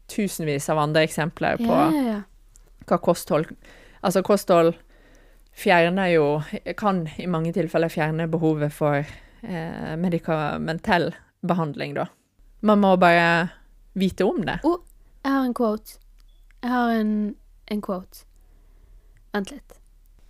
[0.08, 2.22] tusenvis av andre eksempler på Ja, ja, ja.
[2.88, 3.52] hva kosthold
[4.02, 4.76] Altså, kosthold
[5.58, 6.26] fjerner jo
[6.78, 11.12] Kan i mange tilfeller fjerne behovet for eh, medikamentell
[11.48, 12.08] behandling, da.
[12.62, 13.50] Man må bare
[13.94, 14.58] vite om det.
[14.66, 14.72] Å,
[15.24, 16.00] jeg har en quote.
[16.64, 17.12] Jeg har en,
[17.72, 18.26] en quote.
[19.34, 19.78] Vent litt.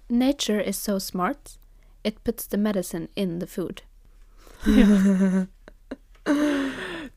[0.10, 1.58] Nature is so smart.
[2.04, 3.82] It puts the medicine in the food.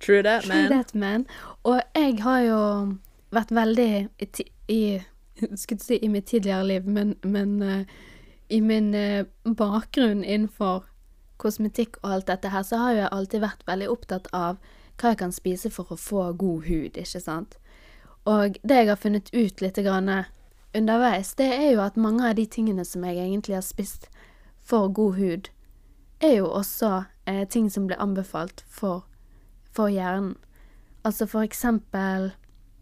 [0.00, 0.70] True that, True man.
[0.70, 1.26] that, man.
[1.62, 2.60] Og jeg har jo
[3.30, 4.28] vært veldig i,
[4.68, 4.82] i
[5.56, 7.84] Skulle si i mitt tidligere liv, men, men uh,
[8.52, 9.24] i min uh,
[9.56, 10.84] bakgrunn innenfor
[11.40, 14.58] kosmetikk og alt dette her, så har jeg alltid vært veldig opptatt av
[15.00, 17.56] hva jeg kan spise for å få god hud, ikke sant.
[18.28, 20.10] Og det jeg har funnet ut litt grann
[20.76, 24.10] underveis, det er jo at mange av de tingene som jeg egentlig har spist
[24.60, 25.48] for god hud,
[26.20, 29.06] er jo også eh, ting som blir anbefalt for,
[29.72, 30.34] for hjernen.
[31.06, 32.32] Altså for eksempel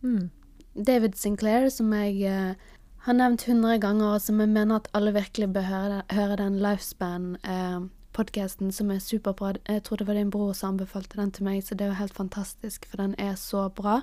[0.03, 0.31] Mm.
[0.87, 2.55] David Sinclair, som jeg eh,
[2.97, 6.59] har nevnt 100 ganger, og som jeg mener at alle virkelig bør høre, høre den
[6.63, 9.53] Lifespan-podkasten, som er superbra.
[9.69, 12.03] Jeg tror det var din bror som anbefalte den til meg, så det er jo
[12.03, 14.01] helt fantastisk, for den er så bra.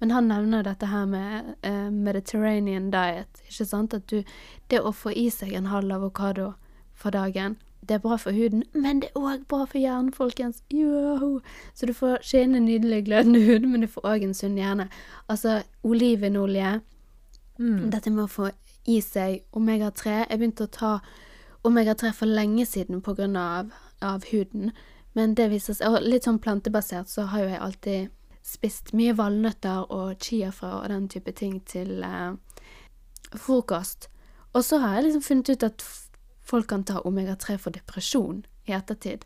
[0.00, 3.94] Men han nevner dette her med eh, Mediterranean diet, ikke sant?
[3.94, 4.22] At du
[4.70, 6.52] Det å få i seg en halv avokado
[6.94, 7.56] for dagen,
[7.88, 10.62] det er bra for huden, men det er òg bra for hjernen, folkens.
[10.72, 11.40] Yo!
[11.74, 14.58] Så du får ikke inn en nydelig glødende hud, men du får òg en sunn
[14.58, 14.88] hjerne.
[15.28, 16.80] Altså, olivenolje
[17.58, 17.90] Mm.
[17.90, 18.50] Dette med å få
[18.86, 20.90] i seg omega-3 Jeg begynte å ta
[21.66, 23.70] omega-3 for lenge siden på grunn av,
[24.04, 24.74] av huden,
[25.16, 28.10] men det viser seg Og litt sånn plantebasert så har jo jeg alltid
[28.46, 32.36] spist mye valnøtter og chiafrø og den type ting til eh,
[33.34, 34.06] frokost.
[34.54, 35.82] Og så har jeg liksom funnet ut at
[36.46, 39.24] folk kan ta omega-3 for depresjon i ettertid.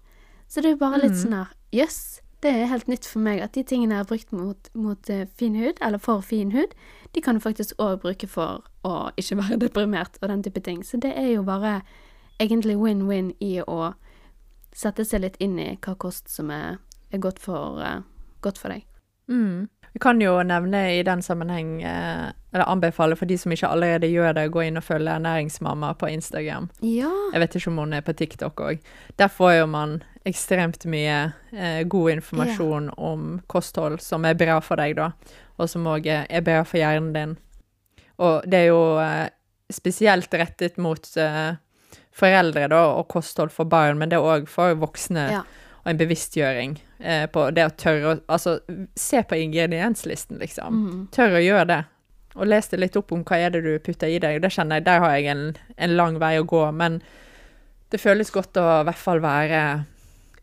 [0.48, 1.22] Så det er jo bare litt Mm.
[1.22, 4.32] sånn her Jøss, det er helt nytt for meg at de tingene jeg har brukt
[4.32, 6.72] mot, mot eh, fin hud, eller for fin hud,
[7.12, 10.82] de kan du faktisk òg bruke for å ikke være deprimert og den type ting.
[10.82, 11.82] Så det er jo bare
[12.40, 13.92] egentlig win-win i å
[14.72, 16.78] sette seg litt inn i hva kost som er,
[17.12, 18.00] er godt, for, uh,
[18.40, 18.86] godt for deg.
[19.28, 19.68] Mm.
[19.92, 24.06] Vi kan jo nevne i den sammenheng, eh, eller anbefale for de som ikke allerede
[24.10, 26.68] gjør det, å gå inn og følge Ernæringsmamma på Instagram.
[26.86, 27.10] Ja.
[27.32, 28.78] Jeg vet ikke om hun er på TikTok òg.
[29.18, 34.76] Der får jo man ekstremt mye eh, god informasjon om kosthold som er bra for
[34.76, 35.10] deg, da,
[35.58, 37.36] og som òg er bra for hjernen din.
[38.20, 39.26] Og det er jo eh,
[39.72, 41.56] spesielt rettet mot eh,
[42.12, 45.42] foreldre, da, og kosthold for barn, men det er òg for voksne Ja.
[45.84, 48.58] og en bevisstgjøring eh, på det å tørre å Altså,
[48.96, 50.84] se på ingredienslisten, liksom.
[50.84, 51.00] Mm.
[51.14, 51.80] Tør å gjøre det.
[52.38, 54.38] Og les det litt opp om hva er det du putter i deg.
[54.42, 57.00] Det kjenner jeg, Der har jeg en, en lang vei å gå, men
[57.90, 59.62] det føles godt å i hvert fall være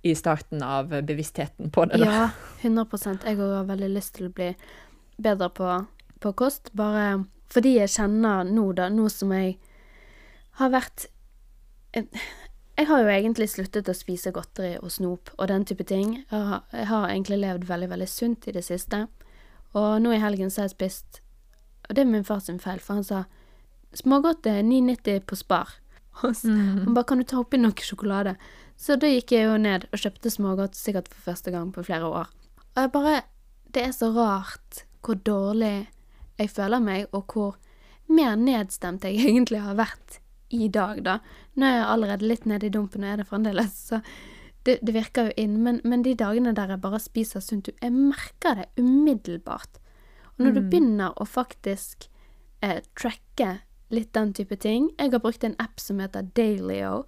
[0.08, 2.02] i starten av bevisstheten på det.
[2.04, 2.06] Da.
[2.06, 2.26] Ja,
[2.62, 4.52] 100 Jeg har veldig lyst til å bli
[5.18, 5.72] bedre på,
[6.20, 6.74] på kost.
[6.78, 9.56] Bare fordi jeg kjenner nå, da, nå som jeg
[10.60, 11.08] har vært
[12.78, 16.12] Jeg har jo egentlig sluttet å spise godteri og snop og den type ting.
[16.30, 19.08] Jeg har, jeg har egentlig levd veldig, veldig sunt i det siste.
[19.74, 21.22] Og nå i helgen så har jeg spist
[21.90, 23.24] Og det er min far sin feil, for han sa
[23.96, 25.70] smågodt er 9,90 på Spar.
[26.24, 28.36] Og så- han bare 'Kan du ta oppi noe sjokolade?'
[28.78, 32.06] Så da gikk jeg jo ned og kjøpte smågodt sikkert for første gang på flere
[32.06, 32.28] år.
[32.76, 33.22] Og jeg bare
[33.72, 35.88] Det er så rart hvor dårlig
[36.40, 37.56] jeg føler meg, og hvor
[38.10, 41.20] mer nedstemt jeg egentlig har vært i dag, da.
[41.56, 44.02] Nå er jeg allerede litt nede i dumpen, og er det fremdeles, så
[44.68, 45.58] det, det virker jo inn.
[45.64, 49.80] Men, men de dagene der jeg bare spiser sunt, jeg merker det umiddelbart.
[50.36, 52.10] Og når du begynner å faktisk
[52.62, 53.58] eh, tracke
[53.90, 57.06] litt den type ting Jeg har brukt en app som heter Dailyo.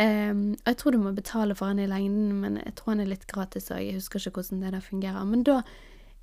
[0.00, 3.06] Um, og jeg tror du må betale for den i lengden, men jeg tror den
[3.06, 3.70] er litt gratis.
[3.70, 5.24] Og jeg husker ikke hvordan det der fungerer.
[5.28, 5.62] Men da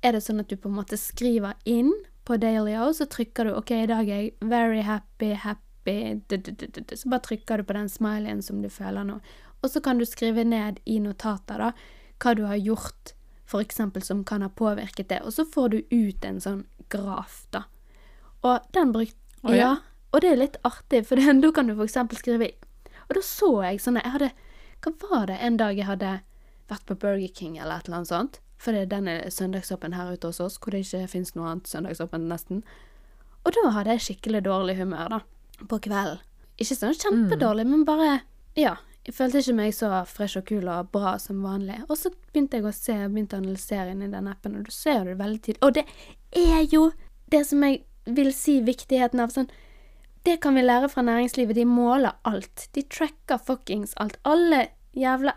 [0.02, 1.92] er det sånn at du på en måte skriver inn
[2.24, 5.69] på Dailyo, så trykker du OK, i dag er jeg very happy, happy
[6.28, 6.96] du.
[6.96, 9.18] Så bare trykker du på den smileyen som du føler nå.
[9.60, 11.72] Og så kan du skrive ned i notater da,
[12.20, 13.14] hva du har gjort,
[13.48, 15.20] for eksempel som kan ha påvirket det.
[15.26, 17.66] Og så får du ut en sånn graf, da.
[18.46, 19.56] Og den brukte oh, ja.
[19.60, 19.72] ja.
[20.10, 22.52] Og det er litt artig, for da kan du eksempel skrive
[23.08, 24.30] Og da så jeg sånn Jeg hadde
[24.80, 26.20] Hva var det en dag jeg hadde
[26.70, 28.40] vært på Burger King eller et eller annet sånt?
[28.60, 31.68] For det, den denne søndagsåpen her ute hos oss, hvor det ikke fins noe annet
[31.68, 32.64] søndagsåpent nesten.
[33.40, 35.20] Og da hadde jeg skikkelig dårlig humør, da.
[35.68, 36.20] På kvelden.
[36.60, 38.20] Ikke sånn kjempedårlig, men bare
[38.56, 38.76] Ja.
[39.06, 41.78] Jeg følte ikke meg så fresh og kul og bra som vanlig.
[41.88, 44.70] Og så begynte jeg å se, begynte å analysere inn i den appen, og du
[44.70, 45.62] ser det veldig tidlig.
[45.64, 45.86] Og det
[46.36, 46.92] er jo
[47.32, 49.50] det som jeg vil si viktigheten av sånn
[50.22, 51.56] Det kan vi lære fra næringslivet.
[51.56, 52.68] De måler alt.
[52.76, 54.18] De tracker fuckings alt.
[54.28, 55.32] Alle jævla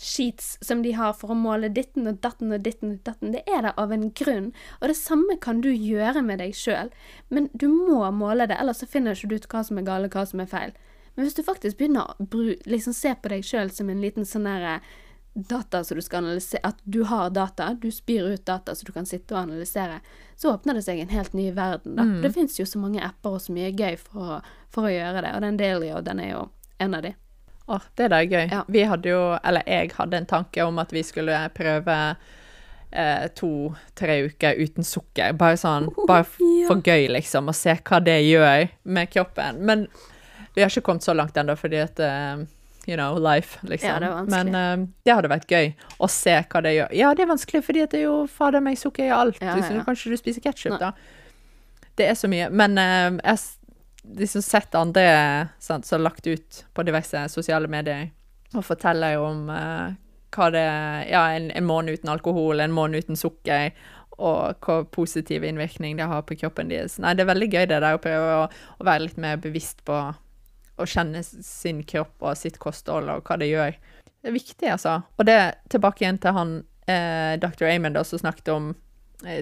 [0.00, 3.42] Excel-sheets som de har for å måle ditten og datten og ditten og datten, det
[3.46, 4.52] er der av en grunn.
[4.80, 6.90] Og det samme kan du gjøre med deg sjøl.
[7.28, 10.16] Men du må måle det, ellers så finner ikke ut hva som er galt og
[10.16, 10.72] hva som er feil.
[11.14, 12.26] Men hvis du faktisk begynner å
[12.66, 14.80] liksom se på deg sjøl som en liten sånn derre
[15.34, 18.90] data som du skal analysere At du har data, du spyr ut data så du
[18.92, 20.00] kan sitte og analysere,
[20.34, 22.02] så åpner det seg en helt ny verden, da.
[22.02, 22.20] Mm.
[22.24, 24.38] Det fins jo så mange apper og så mye gøy for å,
[24.72, 26.46] for å gjøre det, og den Dailyo, den er jo
[26.82, 27.14] en av de.
[27.70, 28.44] Åh, det der er gøy.
[28.50, 28.62] Ja.
[28.68, 31.96] Vi hadde jo, eller jeg hadde en tanke om at vi skulle prøve
[32.92, 35.32] eh, to-tre uker uten sukker.
[35.38, 36.66] Bare sånn, bare f- ja.
[36.70, 39.60] for gøy, liksom, og se hva det gjør med kroppen.
[39.68, 39.86] Men
[40.56, 42.46] vi har ikke kommet så langt ennå, fordi at eh,
[42.88, 43.90] You know, life, liksom.
[43.90, 44.30] Ja, det.
[44.32, 45.66] Men uh, det hadde vært gøy
[46.00, 46.94] å se hva det gjør.
[46.96, 49.36] Ja, det er vanskelig, fordi at det er jo fader meg sukker i alt.
[49.38, 49.82] Ja, ja, Liksom, ja.
[49.82, 50.88] du kanskje ikke du spiser ketsjup, da.
[52.00, 52.48] Det er så mye.
[52.50, 53.42] Men uh, jeg
[54.04, 58.10] har liksom sett andre sant, som har lagt ut på diverse sosiale medier
[58.56, 59.98] og forteller om eh,
[60.34, 60.66] hva det
[61.10, 63.70] Ja, en, en måned uten alkohol, en måned uten sukker,
[64.20, 66.98] og hva positiv innvirkning det har på kroppen deres.
[67.00, 69.82] Nei, det er veldig gøy det der å prøve å, å være litt mer bevisst
[69.86, 69.96] på
[70.80, 73.78] å kjenne sin kropp og sitt kosthold og hva det gjør.
[74.20, 75.00] Det er viktig, altså.
[75.16, 75.38] Og det
[75.72, 76.54] tilbake igjen til han
[76.90, 77.66] eh, Dr.
[77.70, 78.70] Amon som snakket om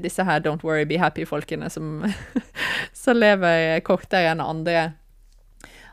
[0.03, 2.07] disse her don't worry, be happy-folkene som,
[2.93, 4.93] som lever kortere enn andre.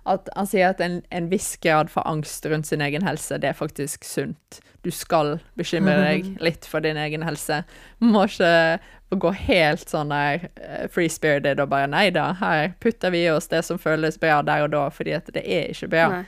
[0.06, 3.50] At han sier at en, en viss grad for angst rundt sin egen helse, det
[3.50, 4.60] er faktisk sunt.
[4.86, 7.64] Du skal bekymre deg litt for din egen helse.
[8.06, 8.80] Må ikke
[9.16, 13.48] gå helt sånn der eh, free-spirited og bare nei da, her putter vi i oss
[13.52, 16.08] det som føles bra der og da, fordi at det er ikke bra.
[16.18, 16.24] Nei.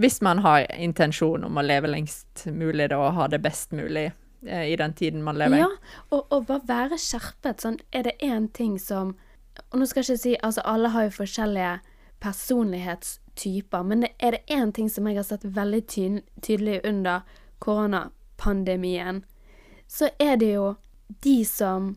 [0.00, 4.08] Hvis man har intensjon om å leve lengst mulig da, og ha det best mulig
[4.08, 5.56] eh, i den tiden man lever.
[5.56, 5.60] i.
[5.60, 5.68] Ja,
[6.10, 7.60] og, og bare være skjerpet.
[7.60, 9.16] Sånn, er det én ting som
[9.72, 11.72] Og nå skal jeg ikke si Altså, alle har jo forskjellige
[12.20, 17.20] personlighetstyper, men er det én ting som jeg har sett veldig tydelig under
[17.58, 19.24] koronapandemien,
[19.88, 20.74] så er det jo
[21.24, 21.96] de som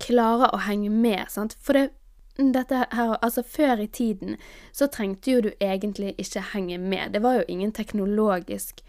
[0.00, 1.56] klarer å henge med, sant.
[1.60, 1.90] For det,
[2.38, 4.36] dette her, altså før i tiden
[4.72, 7.12] så trengte jo du egentlig ikke henge med.
[7.12, 8.82] Det var jo ingen teknologisk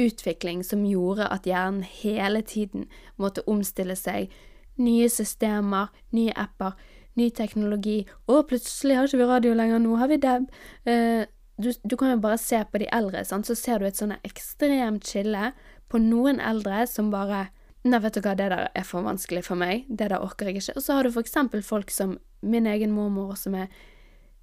[0.00, 2.86] utvikling som gjorde at hjernen hele tiden
[3.20, 4.32] måtte omstille seg.
[4.80, 6.76] Nye systemer, nye apper,
[7.18, 8.02] ny teknologi.
[8.30, 10.48] Å, plutselig har ikke vi radio lenger, nå har vi DAB.
[10.88, 11.24] Eh,
[11.60, 13.48] du, du kan jo bare se på de eldre, sant?
[13.48, 15.50] så ser du et sånn ekstremt skille
[15.90, 17.48] på noen eldre som bare
[17.80, 19.86] Nei, vet du hva, det der er for vanskelig for meg.
[19.88, 20.74] Det der orker jeg ikke.
[20.76, 23.70] Og så har du for eksempel folk som min egen mormor, som er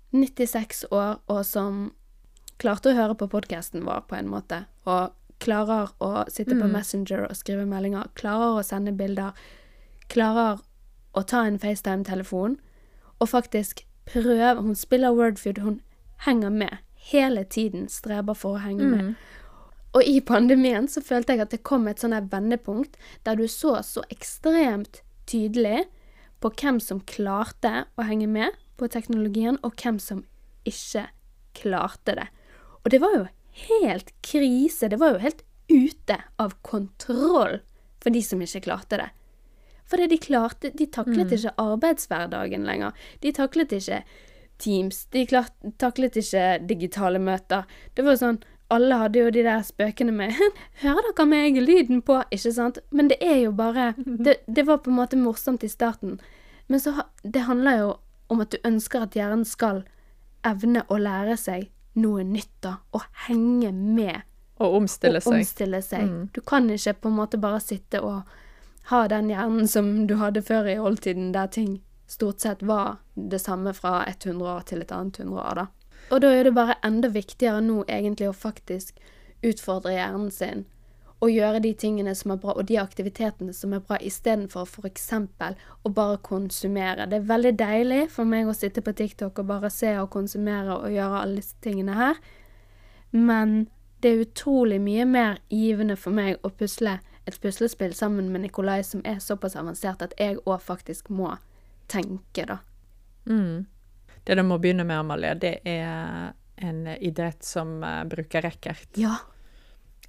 [0.10, 1.92] 96 år, og som
[2.58, 6.72] klarte å høre på podkasten vår på en måte, og klarer å sitte på Mm.
[6.72, 9.32] Messenger og skrive meldinger, klarer å sende bilder,
[10.10, 10.60] klarer
[11.14, 12.58] å ta en FaceTime-telefon,
[13.20, 15.82] og faktisk prøve Hun spiller Wordfeud, hun
[16.26, 16.78] henger med.
[16.96, 19.04] Hele tiden streber for å henge med.
[19.04, 19.16] Mm.
[19.94, 23.82] Og i pandemien så følte jeg at det kom et sånn vendepunkt der du så
[23.84, 25.86] så ekstremt tydelig
[26.40, 30.24] på hvem som klarte å henge med på teknologien, og hvem som
[30.66, 31.08] ikke
[31.58, 32.28] klarte det.
[32.84, 33.24] Og det var jo
[33.68, 34.90] helt krise.
[34.90, 37.60] Det var jo helt ute av kontroll
[38.04, 39.10] for de som ikke klarte det.
[39.88, 42.92] Fordi de klarte De taklet ikke arbeidshverdagen lenger.
[43.24, 44.02] De taklet ikke
[44.58, 45.06] Teams.
[45.14, 47.68] De klart, taklet ikke digitale møter.
[47.94, 48.40] Det var jo sånn
[48.74, 50.34] Alle hadde jo de der spøkene med
[50.82, 51.60] 'Hører dere meg?
[51.62, 52.80] Lyden på?' Ikke sant?
[52.92, 53.94] Men det er jo bare
[54.26, 56.20] Det, det var på en måte morsomt i starten.
[56.68, 57.96] Men så Det handler jo
[58.30, 59.86] om at du ønsker at hjernen skal
[60.44, 62.78] evne å lære seg noe nytt, da.
[62.96, 64.22] Og henge med
[64.60, 65.42] Og omstille og seg.
[65.42, 66.06] omstille seg.
[66.08, 66.30] Mm.
[66.34, 68.22] Du kan ikke på en måte bare sitte og
[68.92, 73.42] ha den hjernen som du hadde før i oldtiden, der ting stort sett var det
[73.44, 75.68] samme fra et hundre år til et annet hundre år, da.
[76.12, 78.96] Og da er det bare enda viktigere nå egentlig å faktisk
[79.44, 80.66] utfordre hjernen sin
[81.20, 85.08] og gjøre de tingene som er bra, og de aktivitetene som er bra, istedenfor f.eks.
[85.84, 87.08] å bare konsumere.
[87.10, 90.78] Det er veldig deilig for meg å sitte på TikTok og bare se og konsumere
[90.78, 92.22] og gjøre alle disse tingene her,
[93.12, 93.66] men
[94.02, 98.84] det er utrolig mye mer givende for meg å pusle et puslespill sammen med Nikolai
[98.86, 101.34] som er såpass avansert at jeg òg faktisk må
[101.92, 102.60] tenke, da.
[103.26, 103.66] Mm.
[104.24, 108.88] Det du må begynne med, Amalie, det er en idrett som eh, bruker racket.
[109.00, 109.18] Ja.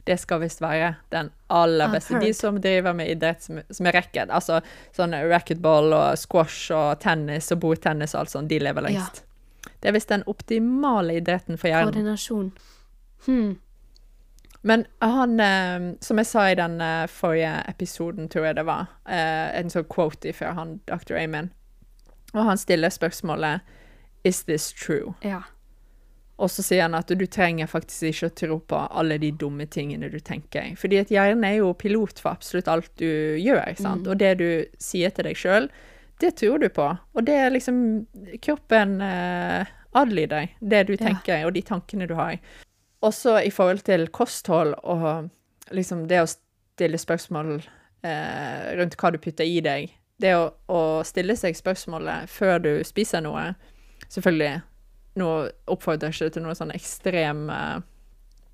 [0.08, 2.16] Det skal visst være den aller beste.
[2.22, 4.62] De som driver med idrett som, som er racket, altså
[4.96, 9.20] sånn racketball og squash og tennis og bordtennis og alt sånt, de lever lengst.
[9.78, 11.92] Det er visst den optimale idretten for hjernen.
[11.92, 12.52] Koordinasjon.
[13.26, 13.58] Hmm.
[14.60, 18.88] Men han, eh, som jeg sa i den eh, forrige episoden, tror jeg det var,
[19.06, 21.14] eh, en sånn quote fra han Dr.
[21.20, 21.52] Amen,
[22.34, 23.60] og han stiller spørsmålet
[24.24, 25.14] Is this true?
[25.22, 25.44] Ja.
[26.38, 29.66] Og så sier han at du trenger faktisk ikke å tro på alle de dumme
[29.66, 30.76] tingene du tenker.
[30.78, 33.08] Fordi at hjernen er jo pilot for absolutt alt du
[33.42, 34.06] gjør, sant?
[34.06, 35.66] Og det du sier til deg sjøl,
[36.22, 36.86] det tror du på.
[37.14, 37.80] Og det er liksom
[38.42, 39.66] Kroppen eh,
[39.98, 41.02] adlyder det du Ja.
[41.08, 42.38] tenker, og de tankene du har.
[43.02, 45.28] Også i forhold til kosthold og
[45.74, 47.56] liksom det å stille spørsmål
[48.06, 49.90] eh, rundt hva du putter i deg.
[50.18, 53.52] Det å, å stille seg spørsmålet før du spiser noe
[54.08, 54.62] Selvfølgelig,
[55.16, 55.30] nå
[55.70, 57.78] oppfordrer jeg ikke til noe sånn ekstrem eh,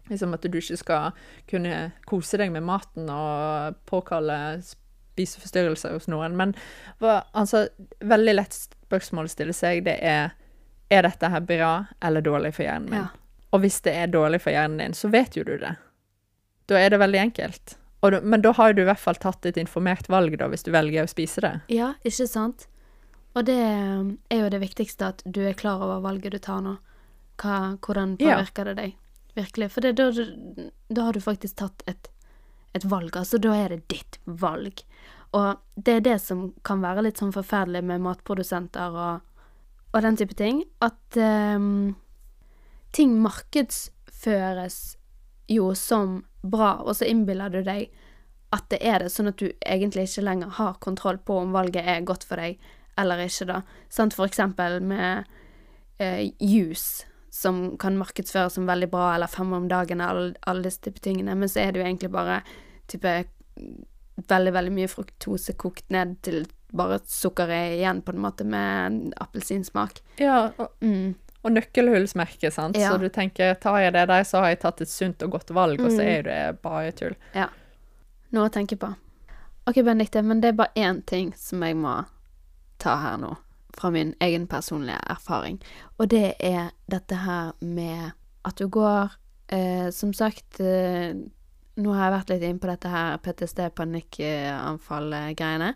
[0.05, 1.15] Liksom at du ikke skal
[1.49, 6.35] kunne kose deg med maten og påkalle spiseforstyrrelser hos noen.
[6.37, 6.53] Men
[7.01, 7.63] altså,
[8.05, 10.35] veldig lett spørsmål å stille seg, det er
[10.89, 11.71] er dette her bra
[12.05, 13.05] eller dårlig for hjernen min?
[13.05, 13.09] Ja.
[13.55, 15.77] Og hvis det er dårlig for hjernen din, så vet jo du det.
[16.71, 17.77] Da er det veldig enkelt.
[18.05, 20.73] Da, men da har du i hvert fall tatt et informert valg, da, hvis du
[20.75, 21.55] velger å spise det.
[21.73, 22.67] Ja, ikke sant?
[23.35, 26.77] Og det er jo det viktigste, at du er klar over valget du tar nå.
[27.43, 28.99] Hva, hvordan påvirker det deg?
[29.35, 29.73] Virkelig.
[29.75, 30.11] For det, da,
[30.95, 32.11] da har du faktisk tatt et,
[32.79, 33.17] et valg.
[33.19, 34.85] Altså, da er det ditt valg.
[35.35, 39.49] Og det er det som kan være litt sånn forferdelig med matprodusenter og,
[39.91, 40.63] og den type ting.
[40.79, 41.97] At um,
[42.95, 44.79] ting markedsføres
[45.51, 47.91] jo som bra, og så innbiller du deg
[48.55, 51.83] at det er det, sånn at du egentlig ikke lenger har kontroll på om valget
[51.83, 52.61] er godt for deg
[52.99, 53.63] eller ikke, da.
[53.91, 55.25] Sant, for eksempel med
[55.99, 60.81] eh, juice, som kan markedsføres som veldig bra, eller fem om dagen, alle, alle disse
[60.87, 62.43] type tingene, men så er det jo egentlig bare
[62.87, 63.25] type
[64.31, 70.01] veldig, veldig mye fruktose kokt ned til bare sukkeret igjen, på en måte, med appelsinsmak.
[70.19, 71.15] Ja, og, Mm.
[71.45, 72.77] og nøkkelhullsmerket, sant.
[72.77, 72.91] Ja.
[72.93, 75.51] Så du tenker tar jeg det der, så har jeg tatt et sunt og godt
[75.55, 76.09] valg, og så Mm.
[76.19, 77.15] er det bare tull.
[78.33, 78.95] Noe å tenke på.
[79.67, 82.05] Ok, Benedicte, men det er bare én ting som jeg må
[82.85, 83.33] ta her nå,
[83.75, 85.59] fra min egen personlige erfaring.
[85.99, 88.13] Og det er dette her med
[88.45, 89.17] at du går
[89.49, 91.15] eh, Som sagt, eh,
[91.77, 95.75] nå har jeg vært litt inne på dette her PTSD, panikkanfall-greiene.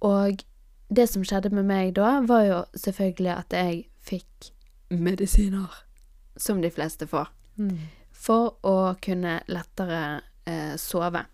[0.00, 0.42] Og
[0.88, 4.50] det som skjedde med meg da, var jo selvfølgelig at jeg fikk
[4.90, 5.82] medisiner.
[6.36, 7.30] Som de fleste får
[8.26, 10.02] for å kunne lettere
[10.48, 11.24] eh, sove.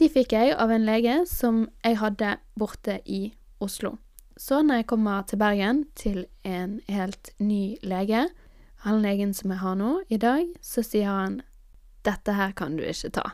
[0.00, 3.28] De fikk jeg av en lege som jeg hadde borte i
[3.60, 3.98] Oslo.
[4.40, 8.24] Så når jeg kommer til Bergen, til en helt ny lege,
[8.86, 11.40] han legen som jeg har nå i dag, så sier han
[12.08, 13.26] dette her kan du ikke ta.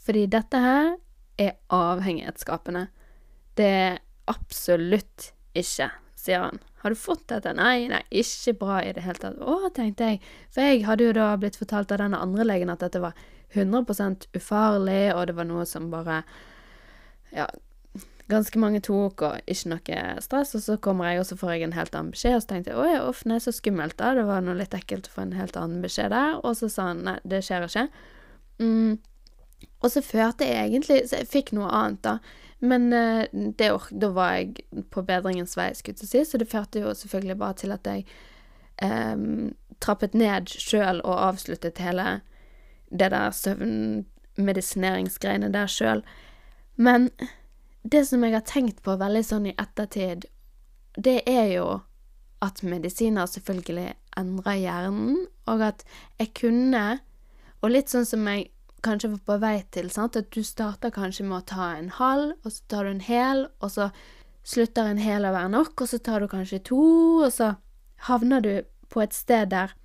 [0.00, 0.94] Fordi dette her
[1.42, 2.86] er avhengighetsskapende.
[3.60, 3.98] Det er
[4.32, 6.62] absolutt ikke, sier han.
[6.80, 7.52] Har du fått dette?
[7.58, 9.36] Nei, nei, ikke bra i det hele tatt.
[9.36, 10.22] Å, tenkte jeg.
[10.48, 13.20] For jeg hadde jo da blitt fortalt av denne andre legen at dette var
[13.52, 16.22] 100% ufarlig, og det var noe som bare
[17.32, 17.46] Ja,
[18.30, 20.54] ganske mange tok, og ikke noe stress.
[20.58, 22.72] Og så kommer jeg, og så får jeg en helt annen beskjed, og så tenkte
[22.72, 24.12] jeg å ja, uff, nei, så skummelt, da.
[24.18, 26.38] Det var noe litt ekkelt å få en helt annen beskjed der.
[26.42, 27.88] Og så sa han nei, det skjer ikke.
[28.62, 28.92] Mm.
[29.82, 32.14] Og så førte jeg egentlig Så jeg fikk noe annet, da.
[32.62, 34.62] Men eh, det, da var jeg
[34.94, 38.00] på bedringens vei, skulle jeg si, så det førte jo selvfølgelig bare til at jeg
[38.82, 39.50] um,
[39.82, 42.20] trappet ned sjøl og avsluttet hele
[42.92, 46.02] det der søvnmedisineringsgreiene der sjøl.
[46.76, 47.10] Men
[47.82, 50.28] det som jeg har tenkt på veldig sånn i ettertid,
[50.96, 51.66] det er jo
[52.42, 55.86] at medisiner selvfølgelig endrer hjernen, og at
[56.20, 57.00] jeg kunne
[57.62, 58.48] Og litt sånn som jeg
[58.82, 62.32] kanskje var på vei til, sant, at du starter kanskje med å ta en halv,
[62.42, 63.86] og så tar du en hel, og så
[64.42, 66.82] slutter en hel å være nok, og så tar du kanskje to,
[67.22, 67.52] og så
[68.08, 68.50] havner du
[68.90, 69.76] på et sted der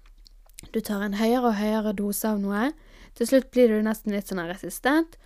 [0.74, 2.72] du tar en høyere og høyere dose av noe.
[3.14, 5.20] Til slutt blir du nesten litt sånn resistent,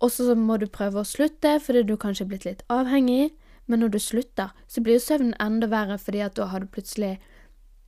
[0.00, 3.32] og så må du prøve å slutte fordi du kanskje er blitt litt avhengig.
[3.66, 6.68] Men når du slutter, så blir jo søvnen enda verre, fordi at da har du
[6.68, 7.14] plutselig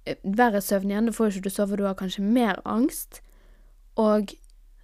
[0.07, 1.11] eh, verre søvn igjen.
[1.11, 3.21] Da får ikke du sove, du har kanskje mer angst.
[4.01, 4.33] Og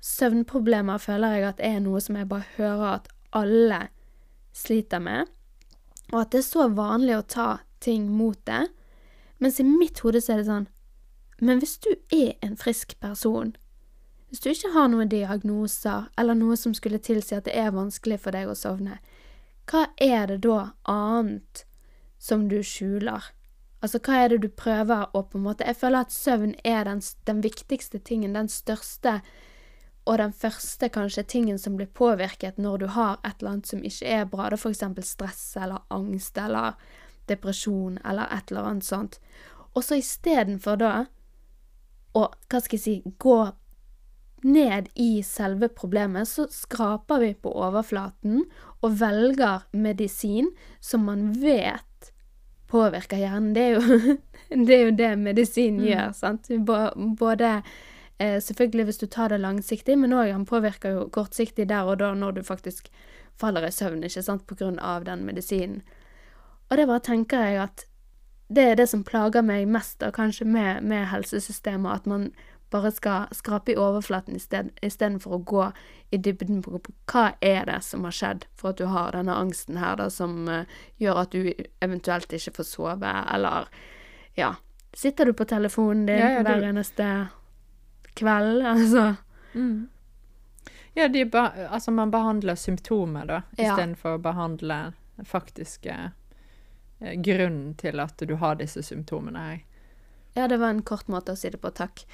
[0.05, 3.87] søvnproblemer føler jeg at er noe som jeg bare hører at alle
[4.53, 5.33] sliter med.
[6.12, 7.49] Og at det er så vanlig å ta
[7.81, 8.66] ting mot det.
[9.41, 10.68] Mens i mitt hode så er det sånn
[11.43, 13.57] Men hvis du er en frisk person,
[14.33, 18.16] hvis du ikke har noen diagnoser eller noe som skulle tilsi at det er vanskelig
[18.22, 18.95] for deg å sovne,
[19.68, 21.66] hva er det da annet
[22.16, 23.26] som du skjuler?
[23.85, 26.89] Altså, hva er det du prøver å på en måte Jeg føler at søvn er
[26.89, 29.18] den, den viktigste tingen, den største
[30.09, 33.85] og den første kanskje tingen som blir påvirket når du har et eller annet som
[33.85, 36.80] ikke er bra, da for eksempel stress eller angst eller
[37.28, 39.20] depresjon eller et eller annet sånt.
[39.76, 40.95] Og så istedenfor da
[42.16, 43.43] å, hva skal jeg si, gå
[44.45, 48.45] ned i selve problemet, så skraper vi på overflaten
[48.82, 52.12] og velger medisin som man vet
[52.72, 53.53] påvirker hjernen.
[53.55, 54.16] Det er jo
[54.66, 56.51] det, er jo det medisin gjør, sant.
[57.18, 57.55] Både
[58.18, 62.01] eh, selvfølgelig hvis du tar det langsiktig, men òg han påvirker jo kortsiktig der og
[62.03, 62.90] da når du faktisk
[63.38, 65.82] faller i søvn, ikke sant, på grunn av den medisinen.
[66.70, 67.86] Og det bare tenker jeg at
[68.53, 72.30] det er det som plager meg mest, da, kanskje med, med helsesystemet, at man
[72.73, 75.66] bare skal skrape i overflaten isted- istedenfor å gå
[76.11, 76.81] i dybden på,
[77.12, 80.49] hva er det som har skjedd for at du har denne angsten her, da, som
[80.49, 80.64] eh,
[81.01, 81.53] gjør at du
[81.85, 83.68] eventuelt ikke får sove, eller
[84.37, 84.55] ja.
[84.93, 87.07] Sitter du på telefonen din Ja, ja, hver eneste
[88.18, 89.07] kveld, altså?
[90.95, 93.73] Ja, de ba altså man behandler symptomer, da, Ja.
[93.73, 96.12] istedenfor å behandle den faktiske
[97.01, 99.62] eh, grunnen til at du har disse symptomene her.
[100.37, 101.70] Ja, det var en kort måte å si det på.
[101.77, 102.05] Takk.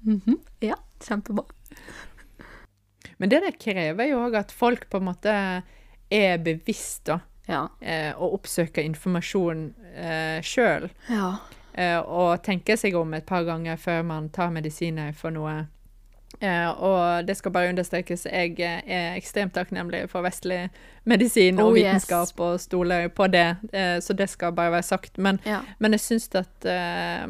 [0.00, 0.38] Mhm.
[0.60, 1.44] Ja, kjempebra.
[3.16, 5.34] Men det der krever jo òg at folk på en måte
[6.12, 7.68] er bevisst, da, Ja.
[7.80, 10.88] eh, og oppsøker informasjon eh, sjøl.
[11.08, 11.36] Ja.
[11.74, 15.68] eh, og tenker seg om et par ganger før man tar medisiner for noe.
[16.42, 20.64] Eh, og det skal bare understrekes, jeg eh, er ekstremt takknemlig for vestlig
[21.06, 21.84] medisin og Oh, yes.
[22.02, 25.18] vitenskap og stoler på det, eh, så det skal bare være sagt.
[25.18, 25.60] Men, Ja.
[25.78, 26.66] men jeg syns at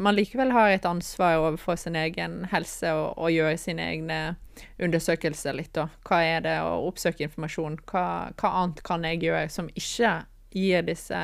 [0.01, 4.37] man likevel har et ansvar overfor sin egen helse og, og gjøre sine egne
[4.81, 5.89] undersøkelser litt, da.
[6.09, 7.79] Hva er det å oppsøke informasjon?
[7.91, 8.05] Hva,
[8.41, 10.15] hva annet kan jeg gjøre som ikke
[10.55, 11.21] gir disse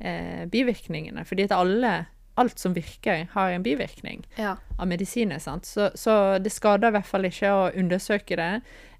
[0.00, 1.24] eh, bivirkningene?
[1.26, 1.94] Fordi at alle
[2.34, 4.56] alt som virker, har en bivirkning ja.
[4.78, 5.38] av medisiner.
[5.38, 5.66] Sant?
[5.66, 8.50] Så, så det skader i hvert fall ikke å undersøke det.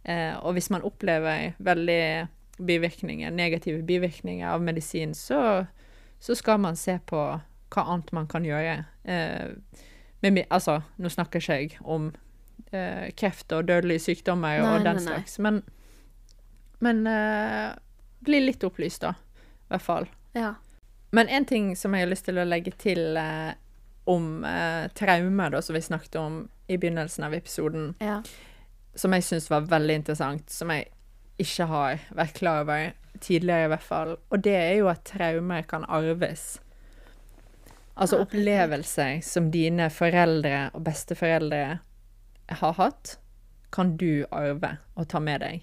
[0.05, 2.05] Eh, og hvis man opplever veldig
[2.59, 5.65] bivirkninger, negative bivirkninger av medisin, så,
[6.23, 7.25] så skal man se på
[7.75, 8.85] hva annet man kan gjøre.
[9.03, 9.81] Eh,
[10.25, 12.13] med, altså, nå snakker ikke jeg om
[12.71, 15.09] eh, kreft og dødelige sykdommer Nei, og den nei, nei.
[15.09, 15.61] slags, men,
[16.85, 17.75] men eh,
[18.25, 19.17] bli litt opplyst, da.
[19.65, 20.09] I hvert fall.
[20.39, 20.55] ja.
[21.15, 23.53] Men en ting som jeg har lyst til å legge til eh,
[24.11, 28.19] om eh, traumer, da, som vi snakket om i begynnelsen av episoden, ja.
[28.99, 30.89] som jeg syns var veldig interessant, som jeg
[31.39, 32.91] ikke har vært klar over
[33.23, 36.57] tidligere, i hvert fall, og det er jo at traumer kan arves.
[37.95, 41.63] Altså opplevelser som dine foreldre og besteforeldre
[42.59, 43.19] har hatt,
[43.75, 45.63] kan du arve og ta med deg.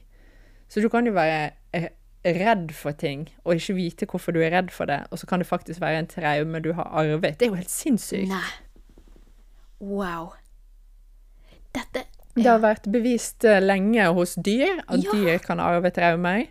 [0.71, 1.91] Så du kan jo være eh,
[2.25, 5.41] redd for ting, og ikke vite hvorfor du er redd for det, og så kan
[5.41, 7.39] det faktisk være en traume du har arvet.
[7.39, 8.29] Det er jo helt sinnssykt.
[8.29, 8.51] Nei.
[9.81, 10.33] Wow.
[11.73, 12.03] Dette
[12.35, 15.11] Det har vært bevist eh, lenge hos dyr at Ja.
[15.11, 16.45] dyr kan arve traumer.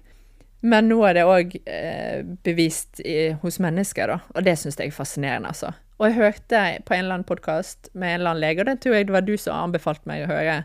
[0.63, 4.19] Men nå er det òg eh, bevist i, hos mennesker, da.
[4.35, 5.71] Og det syns jeg er fascinerende, altså.
[6.01, 8.79] Og jeg hørte på en eller annen podkast med en eller annen lege, og den
[8.83, 10.59] tror jeg det var du som anbefalte meg å høre.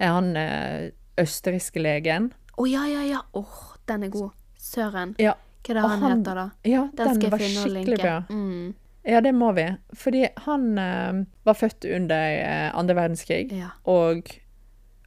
[0.00, 2.32] Er han eh, østerrikske legen?
[2.58, 3.22] Å ja, ja, ja.
[3.38, 4.30] Åh, den er god.
[4.60, 5.14] Søren.
[5.18, 5.34] Ja.
[5.60, 6.46] Hva er det han, han- heter, da?
[6.64, 8.14] Ja, Den den, var skikkelig bra.
[8.30, 8.70] Mm.
[9.08, 9.64] Ja, det må vi.
[9.96, 13.50] Fordi han uh, var født under andre verdenskrig.
[13.56, 13.70] Ja.
[13.88, 14.28] Og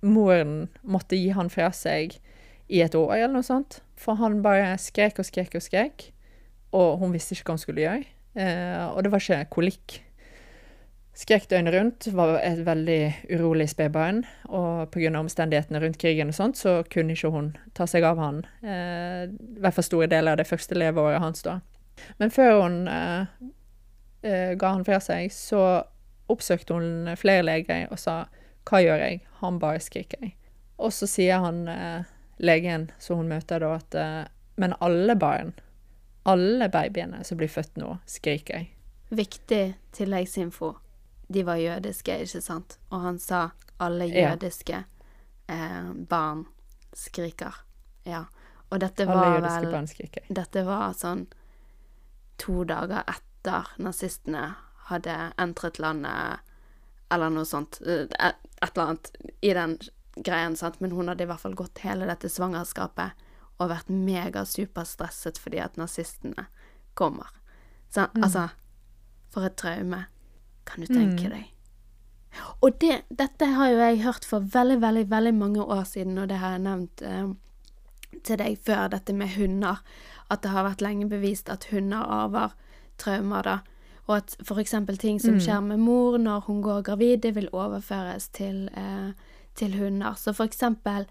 [0.03, 2.17] moren måtte gi han fra seg
[2.73, 3.81] i et år eller noe sånt.
[3.99, 6.09] For han bare skrek og skrek og skrek,
[6.73, 8.09] og hun visste ikke hva hun skulle gjøre.
[8.34, 9.99] Uh, og det var ikke kolikk.
[11.14, 12.99] Skrek døgnet rundt, var et veldig
[13.36, 14.24] urolig spedbarn.
[14.49, 15.11] Og pga.
[15.20, 18.41] omstendighetene rundt krigen og sånt, så kunne ikke hun ta seg av han.
[18.66, 21.59] Eh, I hvert fall store deler av det første leveåret hans, da.
[22.18, 23.28] Men før hun eh,
[24.26, 25.84] eh, ga han fra seg, så
[26.34, 28.24] oppsøkte hun flere leger og sa
[28.70, 29.22] hva gjør jeg?
[29.43, 30.32] Han bare skriker.
[30.82, 32.09] Og så sier han eh,
[32.41, 34.24] legen som hun møter da, at eh,
[34.55, 35.53] men alle barn,
[36.30, 38.66] alle babyene som blir født nå, skriker.
[39.14, 40.74] Viktig tilleggsinfo.
[41.34, 42.77] De var jødiske, ikke sant?
[42.91, 43.43] Og han sa
[43.81, 44.84] alle jødiske
[45.49, 46.45] eh, barn
[46.93, 47.55] skriker.
[48.05, 48.25] Ja.
[48.71, 49.71] Og dette var vel.
[50.29, 51.25] Dette var sånn
[52.41, 54.45] to dager etter nazistene
[54.89, 56.39] hadde entret landet,
[57.13, 57.81] eller noe sånt.
[57.86, 59.11] eh, Et et eller annet
[59.41, 59.77] i den
[60.23, 60.79] greien, sant.
[60.81, 63.11] Men hun hadde i hvert fall gått hele dette svangerskapet
[63.59, 66.47] og vært megasuperstresset fordi at nazistene
[66.95, 67.27] kommer.
[67.89, 68.49] Så, Altså,
[69.29, 70.05] for et traume.
[70.66, 71.49] Kan du tenke deg?
[72.66, 76.30] Og det, dette har jo jeg hørt for veldig, veldig, veldig mange år siden, og
[76.30, 77.34] det har jeg nevnt eh,
[78.24, 79.84] til deg før, dette med hunder.
[80.32, 82.55] At det har vært lenge bevist at hunder arver
[82.97, 83.59] traumer, da.
[84.07, 88.28] Og at eksempel ting som skjer med mor når hun går gravid, det vil overføres
[88.36, 89.14] til, eh,
[89.55, 90.14] til hunder.
[90.18, 91.05] Så eksempel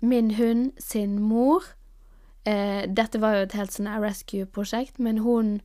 [0.00, 1.62] min hund sin mor
[2.46, 5.60] eh, Dette var jo et helt sånn rescue-prosjekt, men hun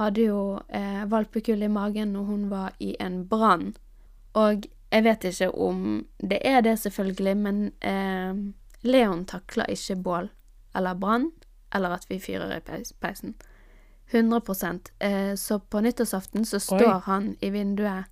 [0.00, 3.74] hadde jo eh, valpekull i magen når hun var i en brann.
[4.38, 5.84] Og jeg vet ikke om
[6.18, 8.40] det er det, selvfølgelig, men eh,
[8.82, 10.30] Leon takler ikke bål
[10.74, 11.30] eller brann,
[11.74, 13.34] eller at vi fyrer i peis- peisen.
[14.10, 14.40] 100
[14.98, 17.00] eh, Så på nyttårsaften så står Oi.
[17.04, 18.04] han i vinduet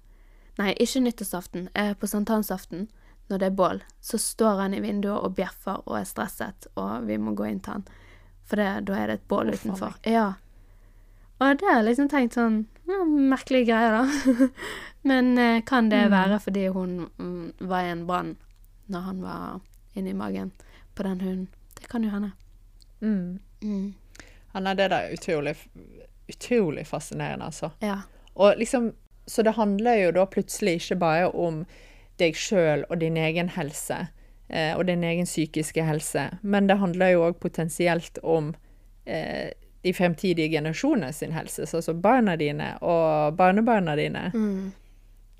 [0.58, 2.88] Nei, ikke nyttårsaften, eh, på sankthansaften,
[3.28, 7.06] når det er bål, så står han i vinduet og bjeffer og er stresset, og
[7.06, 7.84] vi må gå inn til han.
[8.42, 9.94] For det, da er det et bål oh, utenfor.
[10.02, 10.32] Ja.
[11.40, 14.48] Og det har jeg liksom tenkt sånn ja, Merkelige greier, da.
[15.08, 16.10] Men eh, kan det Mm.
[16.10, 18.36] være fordi hun mm, var i en brann
[18.88, 19.60] når han var
[19.94, 20.50] inni magen
[20.94, 21.48] på den hunden?
[21.78, 22.32] Det kan jo hende.
[23.00, 23.38] Mm.
[23.62, 23.94] Mm.
[24.54, 25.54] Ja, nei, det er da utrolig,
[26.28, 27.70] utrolig fascinerende, altså.
[27.80, 28.00] Ja.
[28.34, 28.92] Og liksom,
[29.26, 31.62] så det handler jo da plutselig ikke bare om
[32.18, 34.08] deg sjøl og din egen helse,
[34.48, 38.54] eh, og din egen psykiske helse, men det handler jo òg potensielt om
[39.06, 44.30] eh, de fremtidige generasjonene sin helse, så altså barna dine og barnebarna dine.
[44.34, 44.72] Mm.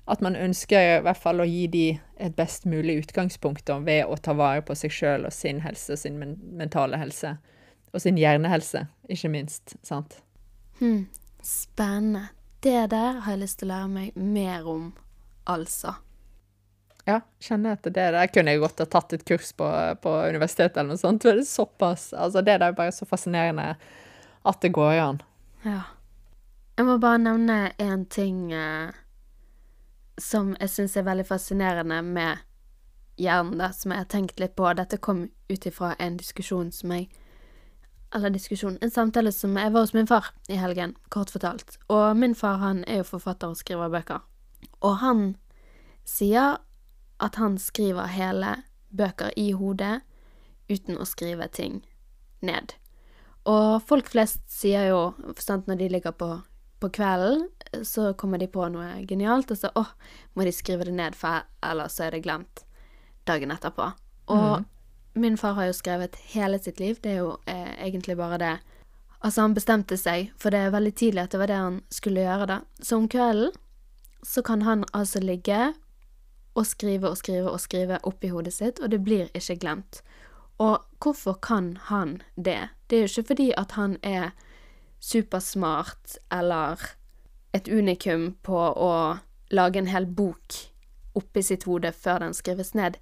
[0.09, 1.85] At man ønsker i hvert fall å gi de
[2.17, 5.93] et best mulig utgangspunkt da, ved å ta vare på seg sjøl og sin helse,
[5.93, 7.35] og sin men mentale helse.
[7.93, 9.75] Og sin hjernehelse, ikke minst.
[9.83, 10.21] sant?
[10.79, 11.07] Hmm.
[11.43, 12.29] Spennende.
[12.59, 14.89] Det der har jeg lyst til å lære meg mer om,
[15.47, 15.93] altså.
[17.07, 19.67] Ja, kjenner jeg at det der kunne jeg godt ha tatt et kurs på,
[20.03, 21.23] på universitetet eller noe sånt.
[21.23, 23.71] Det er såpass Altså, det der er bare så fascinerende
[24.43, 25.21] at det går an.
[25.63, 25.81] Ja.
[26.77, 28.91] Jeg må bare nevne én ting eh,
[30.19, 32.45] som jeg syns er veldig fascinerende med
[33.19, 34.67] hjernen, da, som jeg har tenkt litt på.
[34.73, 37.09] Dette kom ut ifra en diskusjon som jeg
[38.15, 41.75] Eller diskusjon, en samtale som jeg var hos min far i helgen, kort fortalt.
[41.93, 44.23] Og min far, han er jo forfatter og skriver bøker.
[44.81, 45.35] Og han
[46.09, 46.57] sier
[47.19, 48.55] at han skriver hele
[48.89, 50.01] bøker i hodet
[50.71, 51.83] uten å skrive ting
[52.41, 52.73] ned.
[53.49, 56.29] Og folk flest sier jo, når de ligger på,
[56.79, 57.47] på kvelden,
[57.85, 59.93] så kommer de på noe genialt, og så åh,
[60.37, 62.65] må de skrive det ned, for ellers så er det glemt
[63.29, 63.91] dagen etterpå.
[64.29, 64.65] Og
[65.19, 68.55] min far har jo skrevet hele sitt liv, det er jo eh, egentlig bare det.
[69.19, 72.23] Altså, han bestemte seg, for det er veldig tidlig at det var det han skulle
[72.23, 72.59] gjøre, da.
[72.79, 73.51] Så om kvelden
[74.23, 75.73] så kan han altså ligge
[76.59, 80.01] og skrive og skrive og skrive oppi hodet sitt, og det blir ikke glemt.
[80.59, 82.69] Og hvorfor kan han det?
[82.89, 84.31] Det er jo ikke fordi at han er
[84.99, 86.81] supersmart eller
[87.53, 88.91] et unikum på å
[89.53, 90.57] lage en hel bok
[91.17, 92.97] oppi sitt hode før den skrives ned.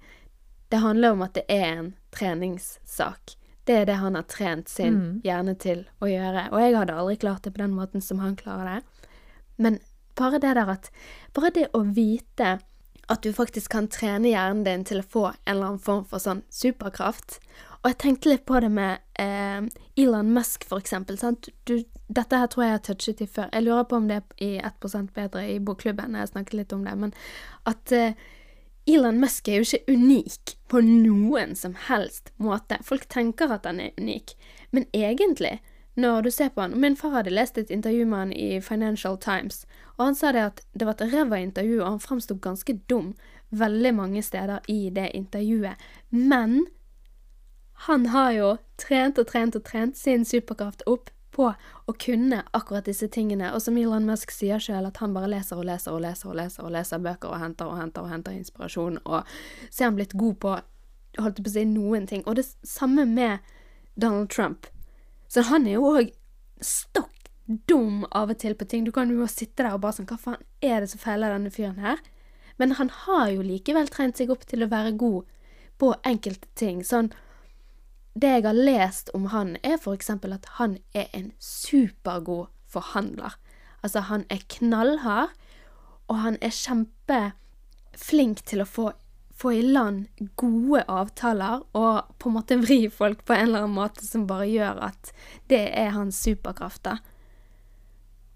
[0.68, 3.36] Det handler om at det er en treningssak.
[3.68, 6.46] Det er det han har trent sin hjerne til å gjøre.
[6.52, 9.10] Og jeg hadde aldri klart det på den måten som han klarer det.
[9.60, 9.78] Men
[10.16, 10.90] bare det der at
[11.36, 12.58] Bare det å vite
[13.08, 16.20] at du faktisk kan trene hjernen din til å få en eller annen form for
[16.20, 17.38] sånn superkraft.
[17.82, 19.62] Og jeg tenkte litt på det med eh,
[20.02, 21.18] Elon Musk, for eksempel.
[21.64, 21.76] Du,
[22.08, 23.52] dette her tror jeg jeg har touchet i før.
[23.52, 26.82] Jeg lurer på om det er i 1% bedre i bokklubben, jeg snakket litt om
[26.88, 26.96] det.
[26.98, 27.14] Men
[27.70, 28.18] at eh,
[28.88, 32.80] Elon Musk er jo ikke unik på noen som helst måte.
[32.84, 34.32] Folk tenker at han er unik,
[34.72, 35.58] men egentlig,
[35.98, 39.18] når du ser på han Min far hadde lest et intervju med han i Financial
[39.20, 39.66] Times,
[39.98, 43.12] og han sa det at det var et ræva intervju, og han framsto ganske dum
[43.50, 45.76] veldig mange steder i det intervjuet.
[46.10, 46.66] Men
[47.86, 48.48] han har jo
[48.80, 51.52] trent og trent og trent sin superkraft opp på
[51.86, 55.60] å kunne akkurat disse tingene, og som Elon Musk sier sjøl, at han bare leser
[55.60, 58.34] og leser og leser og leser og leser bøker og henter og henter og henter
[58.34, 59.22] inspirasjon, og
[59.70, 60.56] så er han blitt god på
[61.18, 62.24] holdt på å si noen ting.
[62.26, 63.44] Og det samme med
[63.98, 64.66] Donald Trump.
[65.28, 66.12] Så han er jo òg
[66.64, 67.30] stokk
[67.70, 68.84] dum av og til på ting.
[68.84, 71.52] Du kan jo sitte der og bare sånn Hva faen er det som feiler denne
[71.54, 72.02] fyren her?
[72.58, 75.28] Men han har jo likevel trent seg opp til å være god
[75.78, 76.82] på enkelte ting.
[76.84, 77.12] Sånn
[78.20, 83.36] det jeg har lest om han, er eksempel at han er en supergod forhandler.
[83.82, 85.34] Altså, han er knallhard,
[86.08, 88.86] og han er kjempeflink til å få,
[89.36, 90.06] få i land
[90.40, 94.48] gode avtaler, og på en måte vri folk på en eller annen måte som bare
[94.50, 95.12] gjør at
[95.52, 96.98] det er hans superkraft, da.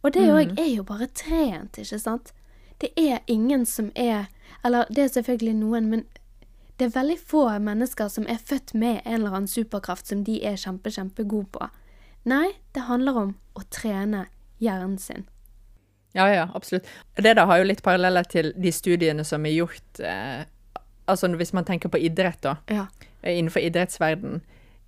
[0.03, 2.33] Og det òg er jo bare trent, ikke sant?
[2.83, 4.27] Det er ingen som er
[4.65, 6.03] Eller det er selvfølgelig noen, men
[6.83, 10.41] det er veldig få mennesker som er født med en eller annen superkraft som de
[10.49, 11.69] er kjempe, kjempegode på.
[12.27, 14.25] Nei, det handler om å trene
[14.63, 15.25] hjernen sin.
[16.15, 16.85] Ja, ja, absolutt.
[17.17, 20.43] Det der har jo litt paralleller til de studiene som er gjort eh,
[21.09, 22.57] Altså hvis man tenker på idrett, da.
[22.71, 22.85] Ja.
[23.23, 24.43] eh, Innenfor idrettsverdenen.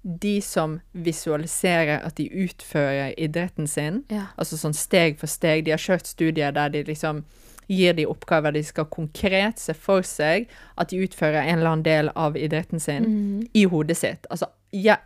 [0.04, 4.26] De som visualiserer at de utfører idretten sin, Ja.
[4.36, 7.24] altså sånn steg for steg De har kjørt studier der de liksom
[7.68, 11.86] gir de oppgaver de skal konkret se for seg at de utfører en eller annen
[11.86, 14.26] del av idretten sin i hodet sitt.
[14.30, 14.96] Altså ja,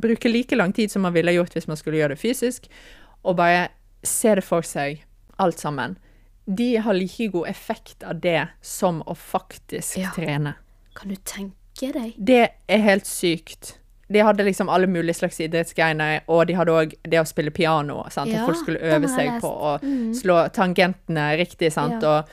[0.00, 2.68] bruke like lang tid som man ville gjort hvis man skulle gjøre det fysisk,
[3.22, 3.68] og bare
[4.02, 5.02] se det for seg,
[5.38, 5.98] alt sammen.
[6.46, 10.10] De har like god effekt av det som å faktisk Ja.
[10.16, 10.54] trene.
[10.94, 12.14] Kan du tenke deg?
[12.18, 13.76] Det er helt sykt.
[14.12, 18.02] De hadde liksom alle mulige slags idrettsgreier, og de hadde òg det å spille piano.
[18.10, 18.30] Sant?
[18.32, 20.14] Ja, at folk skulle øve seg på å Mm.
[20.14, 22.02] slå tangentene riktig, sant.
[22.02, 22.08] Ja.
[22.18, 22.24] Og,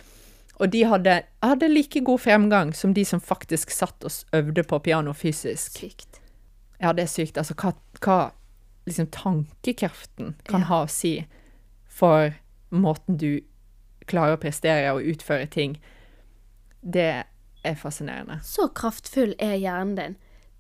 [0.59, 4.80] og de hadde, hadde like god fremgang som de som faktisk satt og øvde på
[4.84, 5.78] piano fysisk.
[5.78, 6.19] Sykt.
[6.82, 7.38] Ja, det er sykt.
[7.38, 8.32] Altså, hva, hva
[8.88, 10.65] liksom tankekraften kan Ja.
[10.67, 11.28] ha å si
[11.88, 12.34] for
[12.71, 13.41] måten du
[14.07, 15.78] klarer å prestere og utføre ting.
[16.84, 17.23] Det
[17.65, 18.39] er fascinerende.
[18.43, 20.15] Så kraftfull er hjernen din.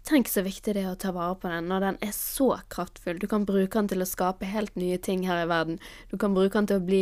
[0.07, 3.17] Tenk så viktig det er å ta vare på den når den er så kraftfull.
[3.19, 5.81] Du kan bruke den til å skape helt nye ting her i verden.
[6.07, 7.01] Du kan bruke den til å bli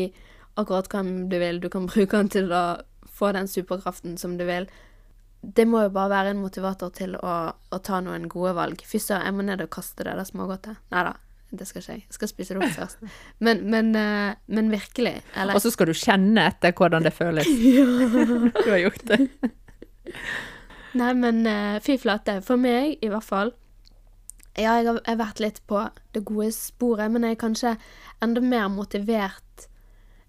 [0.58, 1.62] akkurat hvem du vil.
[1.62, 2.66] Du kan bruke den til å
[3.16, 4.66] få den superkraften som du vil.
[5.46, 8.82] Det må jo bare være en motivator til å, å ta noen gode valg.
[8.82, 10.82] Fy søren, jeg må ned og kaste det der smågodtet.
[10.90, 11.14] Nei da,
[11.54, 12.08] det skal ikke jeg.
[12.08, 13.06] Jeg skal spise det opp først.
[13.46, 15.20] Men, men, eh, men virkelig.
[15.38, 17.54] Eller Og så skal du kjenne etter hvordan det føles.
[18.66, 19.22] du har gjort det.
[20.96, 22.40] Nei, men eh, fy flate.
[22.46, 23.54] For meg, i hvert fall
[24.56, 25.82] Ja, jeg har, vært litt på
[26.16, 27.74] det gode sporet, men jeg er kanskje
[28.24, 29.66] enda mer motivert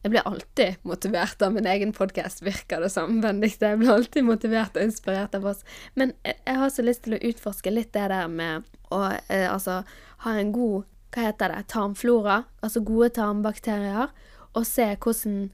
[0.03, 3.21] Jeg blir alltid motivert av min egen podkast, virker det som.
[3.23, 3.73] Benedicte.
[3.73, 5.62] Jeg blir alltid motivert og inspirert av oss.
[5.95, 9.81] Men jeg, har så lyst til å utforske litt det der med å eh, altså
[10.27, 11.64] ha en god Hva heter det?
[11.73, 12.43] Tarmflora.
[12.61, 14.11] Altså gode tarmbakterier.
[14.57, 15.51] Og se hvordan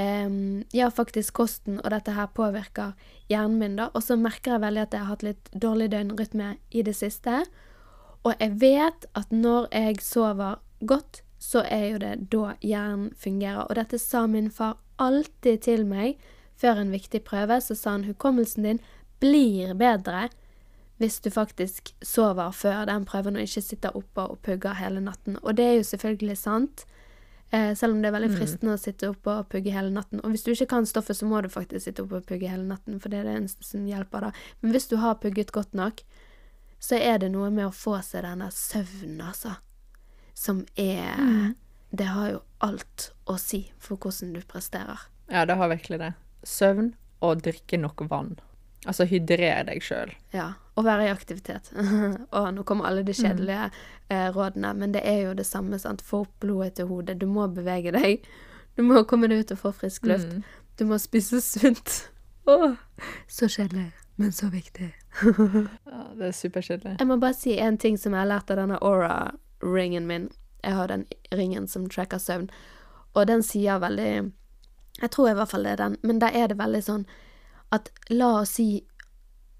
[0.00, 2.94] Em, ja, faktisk kosten og dette her påvirker
[3.28, 3.90] hjernen min, da.
[3.94, 7.42] Og så merker jeg veldig at jeg har hatt litt dårlig døgnrytme i det siste.
[8.24, 13.64] Og jeg vet at når jeg sover godt, så er jo det da hjernen fungerer.
[13.68, 16.20] Og dette sa min far alltid til meg
[16.60, 17.60] før en viktig prøve.
[17.60, 18.84] Så sa han hukommelsen din
[19.20, 20.28] blir bedre
[21.00, 25.38] hvis du faktisk sover før den prøven og ikke sitter oppe og pugger hele natten.
[25.40, 26.84] Og det er jo selvfølgelig sant.
[27.50, 30.20] Eh, selv om det er veldig fristende å sitte oppe og pugge hele natten.
[30.22, 32.62] Og hvis du ikke kan stoffet, så må du faktisk sitte oppe og pugge hele
[32.68, 34.30] natten, for det er det eneste som hjelper da.
[34.62, 36.04] Men hvis du har pugget godt nok,
[36.80, 39.56] så er det noe med å få seg denne søvnen, altså.
[40.34, 41.54] Som er
[41.90, 45.08] Det har jo alt å si for hvordan du presterer.
[45.26, 46.12] Ja, det har virkelig det.
[46.46, 48.36] Søvn og drikke nok vann.
[48.86, 50.12] Altså hydrer deg sjøl.
[50.32, 51.70] Ja, å være i aktivitet.
[52.36, 53.68] og nå kommer alle de kjedelige
[54.10, 56.04] eh, rådene, men det er jo det samme, sant.
[56.04, 57.18] Få opp blodet til hodet.
[57.20, 58.26] Du må bevege deg.
[58.76, 60.40] Du må komme deg ut og få frisk luft.
[60.80, 61.96] Du må spise sunt.
[62.50, 62.72] Åh,
[63.28, 64.92] så kjedelig, men så viktig.
[65.90, 66.96] Ja, det er superkjedelig.
[67.00, 70.28] Jeg må bare si en ting som jeg har lært av denne Aura-ringen min.
[70.62, 71.04] Jeg har den
[71.34, 72.46] ringen som tracker søvn,
[73.14, 74.30] og den sier veldig
[75.00, 77.04] Jeg tror i hvert fall det er den, men da er det veldig sånn
[77.74, 78.84] at la oss si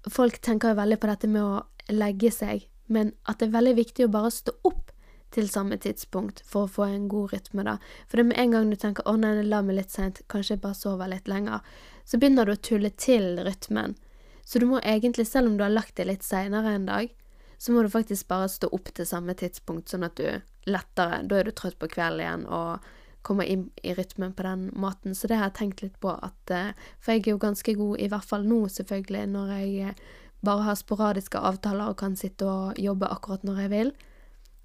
[0.09, 3.75] Folk tenker jo veldig på dette med å legge seg, men at det er veldig
[3.77, 4.91] viktig å bare stå opp
[5.31, 7.77] til samme tidspunkt for å få en god rytme, da.
[8.09, 10.61] For det med en gang du tenker 'å nei, la meg litt seint, kanskje jeg
[10.61, 11.61] bare sover litt lenger',
[12.05, 13.95] så begynner du å tulle til rytmen.
[14.43, 17.09] Så du må egentlig, selv om du har lagt deg litt seinere en dag,
[17.57, 21.39] så må du faktisk bare stå opp til samme tidspunkt, sånn at du lettere Da
[21.39, 22.79] er du trøtt på kvelden igjen og
[23.21, 25.15] kommer inn i rytmen på den måten.
[25.15, 27.99] Så det har jeg tenkt litt på at eh, For jeg er jo ganske god,
[27.99, 32.47] i hvert fall nå, selvfølgelig, når jeg eh, bare har sporadiske avtaler og kan sitte
[32.49, 33.93] og jobbe akkurat når jeg vil.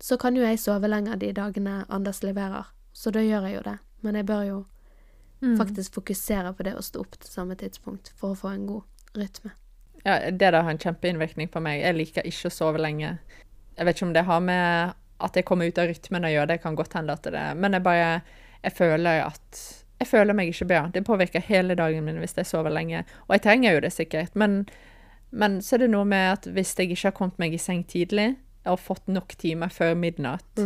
[0.01, 2.73] Så kan jo jeg sove lenger de dagene Anders leverer.
[2.93, 3.77] Så da gjør jeg jo det.
[4.05, 4.65] Men jeg bør jo
[5.57, 9.19] faktisk fokusere på det å stå opp til samme tidspunkt for å få en god
[9.21, 9.53] rytme.
[10.07, 11.81] Ja, det der har en kjempeinnvirkning på meg.
[11.83, 13.17] Jeg liker ikke å sove lenge.
[13.77, 14.95] Jeg vet ikke om det har med
[15.27, 17.57] at jeg kommer ut av rytmen å gjøre, det kan godt hende at det er
[17.57, 18.11] Men jeg bare
[18.63, 19.65] Jeg føler at
[19.97, 20.83] Jeg føler meg ikke bra.
[20.93, 23.05] Det påvirker hele dagen min hvis jeg sover lenge.
[23.29, 24.67] Og jeg trenger jo det sikkert, men,
[25.31, 27.81] men så er det noe med at hvis jeg ikke har kommet meg i seng
[27.89, 28.35] tidlig,
[28.67, 30.61] og fått nok timer før midnatt,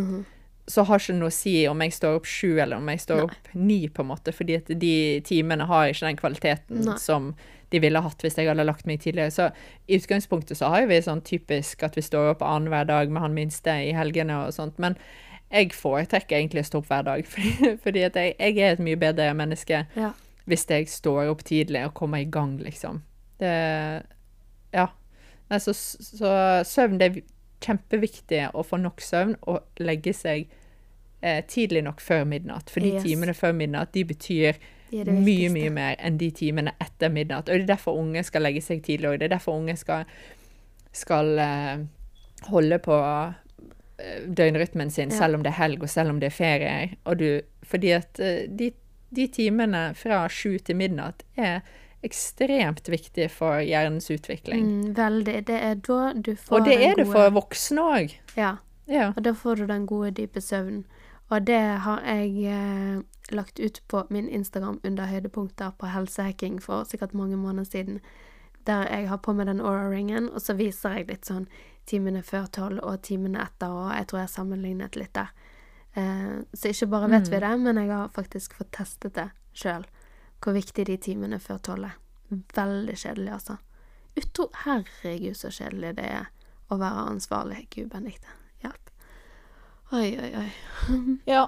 [0.67, 3.01] så har ikke det noe å si om jeg står opp sju eller om jeg
[3.03, 4.93] står opp ni, på en måte, fordi at de
[5.27, 6.97] timene har ikke den kvaliteten Nei.
[7.01, 7.31] som
[7.71, 9.31] de ville hatt hvis jeg hadde lagt meg tidligere.
[9.31, 9.49] Så
[9.87, 13.23] i utgangspunktet så har jo vi sånn typisk at vi står opp annenhver dag med
[13.23, 14.97] han minste i helgene og sånt, men
[15.51, 18.79] jeg foretrekker egentlig å stå opp hver dag, fordi, fordi at jeg, jeg er et
[18.83, 20.13] mye bedre menneske Ja.
[20.47, 23.01] hvis jeg står opp tidlig og kommer i gang, liksom.
[23.39, 23.53] Det
[24.73, 24.87] Ja.
[25.51, 26.29] Nei, så, så
[26.63, 27.21] søvn, det er
[27.61, 30.47] kjempeviktig å få nok søvn og legge seg
[31.21, 32.69] eh, tidlig nok før midnatt.
[32.71, 33.03] For de Yes.
[33.03, 34.55] timene før midnatt, de betyr
[34.91, 37.49] De er det mye, mye mer enn de timene etter midnatt.
[37.49, 39.19] Og det er derfor unge skal legge seg tidlig, òg.
[39.19, 40.05] det er derfor unge skal,
[40.91, 41.83] skal eh,
[42.49, 42.97] holde på
[44.27, 46.95] døgnrytmen sin, selv om det er helg, og selv om det er ferie.
[47.05, 48.71] Og du, fordi at eh, de,
[49.15, 51.61] de timene fra sju til midnatt er
[52.03, 54.63] ekstremt viktige for hjernens utvikling.
[54.65, 55.37] Mm, veldig.
[55.47, 58.15] Det er da du får Og det er det gode- for voksne òg.
[58.37, 58.55] Ja.
[58.87, 59.11] Ja.
[59.15, 60.85] Og da får du den gode, dype søvnen.
[61.29, 66.83] Og det har jeg eh, lagt ut på min Instagram under høydepunkter på helsehacking for
[66.83, 67.99] sikkert mange måneder siden.
[68.67, 71.47] Der jeg har på meg den Aura-ringen, og så viser jeg litt sånn
[71.89, 75.31] timene før tolv og timene etter, og jeg tror jeg har sammenlignet litt der.
[75.93, 79.87] Eh, så ikke bare vet vi det, men jeg har faktisk fått testet det sjøl.
[80.41, 81.97] Hvor viktig de timene før tolv er.
[82.31, 83.57] Veldig kjedelig, altså.
[84.15, 86.31] Utro Herregud, så kjedelig det er
[86.71, 87.65] å være ansvarlig.
[87.75, 88.31] Gud benedikte.
[88.63, 88.91] Hjelp.
[89.91, 90.49] Oi, oi, oi.
[91.33, 91.45] ja.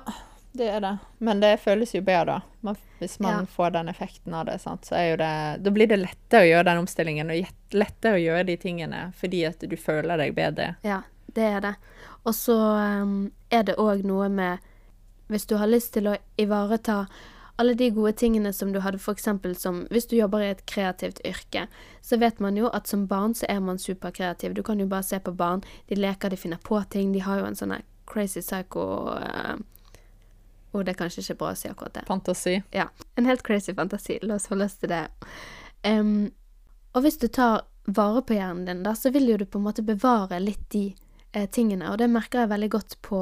[0.54, 0.98] Det er det.
[1.18, 2.42] Men det føles jo bedre, da.
[2.62, 3.46] Man, hvis man Ja.
[3.46, 4.86] får den effekten av det, sant?
[4.86, 8.58] så det Da blir det lettere å gjøre den omstillingen, og lettere å gjøre de
[8.58, 10.76] tingene fordi at du føler deg bedre.
[10.84, 11.02] Ja,
[11.34, 11.76] det er det.
[12.26, 12.54] Og så
[13.02, 14.60] um, er det òg noe med
[15.30, 17.08] Hvis du har lyst til å ivareta
[17.58, 19.28] alle de gode tingene som du hadde f.eks.
[19.58, 21.68] som Hvis du jobber i et kreativt yrke,
[22.02, 24.54] så vet man jo at som barn så er man superkreativ.
[24.54, 25.64] Du kan jo bare se på barn.
[25.88, 27.14] De leker, de finner på ting.
[27.14, 29.56] De har jo en sånn crazy psycho uh,
[30.74, 32.06] Og det er kanskje ikke bra å si akkurat det.
[32.10, 32.56] Fantasi.
[32.74, 32.88] Ja.
[33.20, 34.18] En helt crazy fantasi.
[34.26, 35.06] La oss holde oss til det.
[35.86, 36.32] Um,
[36.94, 39.68] og hvis du tar vare på hjernen din, da, så vil jo du på en
[39.68, 40.94] måte bevare litt de
[41.34, 41.90] eh, tingene.
[41.92, 43.20] Og det merker jeg veldig godt på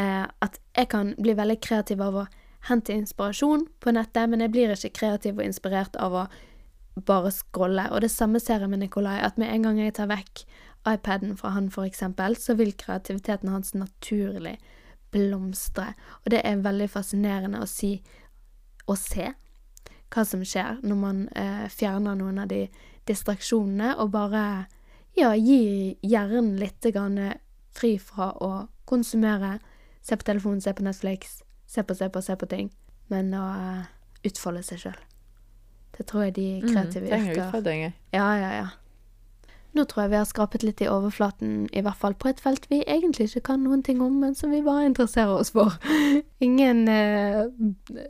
[0.00, 2.26] eh, at jeg kan bli veldig kreativ av å
[2.70, 6.24] hente inspirasjon på nettet, men jeg blir ikke kreativ og inspirert av å
[7.04, 7.90] bare scrolle.
[7.92, 10.46] Og det samme ser jeg med Nikolai, at med en gang jeg tar vekk
[10.88, 14.58] iPaden fra han, eksempel, så vil kreativiteten hans naturlig
[15.14, 15.92] blomstre.
[16.24, 17.94] Og det er veldig fascinerende å si
[18.90, 19.30] å se
[20.14, 22.66] hva som skjer når man eh, fjerner noen av de
[23.08, 24.44] distraksjonene, og bare
[25.18, 27.18] ja, gi hjernen litt grann
[27.74, 28.52] fri fra å
[28.86, 29.56] konsumere,
[30.04, 32.70] se på telefonen, se på Netflix, se på, se på, se på ting,
[33.10, 33.82] men å eh,
[34.28, 35.02] utfolde seg sjøl.
[35.94, 37.92] Det tror jeg de kreative Mm, trenger utfordringer.
[38.14, 38.68] ja, ja, ja.
[39.74, 42.68] Nå tror jeg vi har skrapet litt i overflaten, i hvert fall på et felt
[42.70, 45.74] vi egentlig ikke kan noen ting om, men som vi bare interesserer oss for.
[46.46, 47.40] Ingen eh,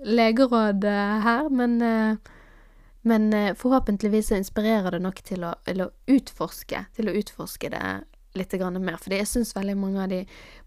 [0.04, 2.34] legeråd eh, her, men, eh,
[3.08, 7.86] men eh, forhåpentligvis inspirerer det nok til å, å utforske, til å utforske det
[8.36, 9.00] litt mer.
[9.00, 10.20] Fordi jeg syns veldig mange av de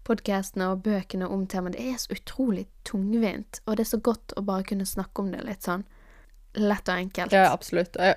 [0.08, 4.34] podkastene og bøkene om temaet, det er så utrolig tungvint, og det er så godt
[4.34, 5.86] å bare kunne snakke om det litt sånn
[6.58, 7.32] lett og enkelt.
[7.32, 7.94] Ja, absolutt.
[8.00, 8.14] Ja,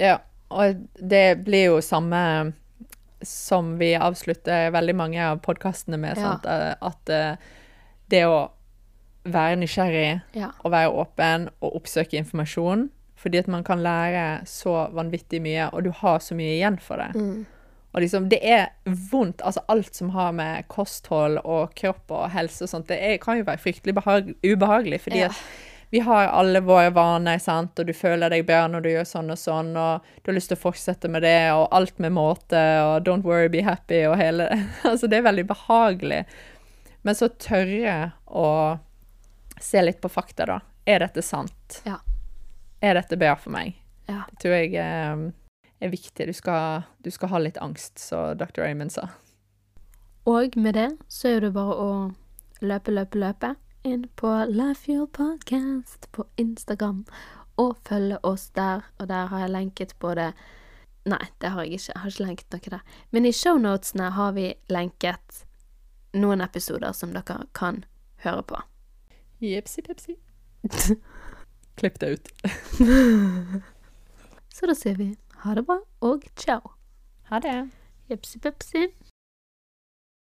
[0.00, 0.18] Ja,
[0.50, 2.52] og det blir jo samme
[3.22, 6.38] som vi avslutter veldig mange av podkastene med, Ja.
[6.44, 7.36] Eh, at eh,
[8.10, 8.50] det å
[9.24, 10.52] være nysgjerrig Ja.
[10.64, 12.88] å være åpen og oppsøke informasjon.
[13.20, 16.96] Fordi at man kan lære så vanvittig mye, og du har så mye igjen for
[16.96, 17.10] det.
[17.14, 17.46] Mm.
[17.92, 19.42] Og liksom, det er vondt.
[19.44, 23.36] Altså alt som har med kosthold og kropp og helse og sånt, det er, kan
[23.36, 23.92] jo være fryktelig
[24.46, 25.00] ubehagelig.
[25.04, 25.26] Fordi Ja.
[25.26, 25.34] at
[25.90, 29.32] vi har alle våre vaner, sant, og du føler deg bedre når du gjør sånn
[29.34, 32.60] og sånn, og du har lyst til å fortsette med det, og alt med måte,
[32.86, 34.46] og don't worry, be happy, og hele
[34.90, 36.20] Altså, det er veldig behagelig.
[37.02, 38.46] Men så tørre å
[39.60, 40.60] se litt på fakta, da.
[40.86, 41.80] Er dette sant?
[41.84, 41.98] Ja.
[42.80, 43.74] Er dette bra for meg?
[44.06, 44.22] Ja.
[44.30, 45.24] Det tror jeg eh,
[45.82, 46.28] er viktig.
[46.30, 48.62] Du skal, du skal ha litt angst, som dr.
[48.62, 49.08] Raymond sa.
[50.30, 51.90] Og med det så er det bare å
[52.62, 54.26] løpe, løpe, løpe inn på
[54.88, 57.04] Your Podcast på Instagram
[57.56, 58.80] og følge oss der.
[58.98, 60.32] Og der har jeg lenket både
[61.04, 61.92] Nei, det har jeg ikke.
[61.94, 62.80] Jeg har ikke lenket noe der.
[63.10, 65.44] Men i shownotene har vi lenket
[66.12, 67.84] noen episoder som dere kan
[68.24, 68.60] høre på.
[69.40, 70.16] Jepsi pepsi.
[71.80, 72.28] Klipp det ut.
[74.52, 76.74] Så da sier vi ha det bra og ciao.
[77.32, 77.70] Ha det.
[78.12, 78.90] Jepsi pepsi.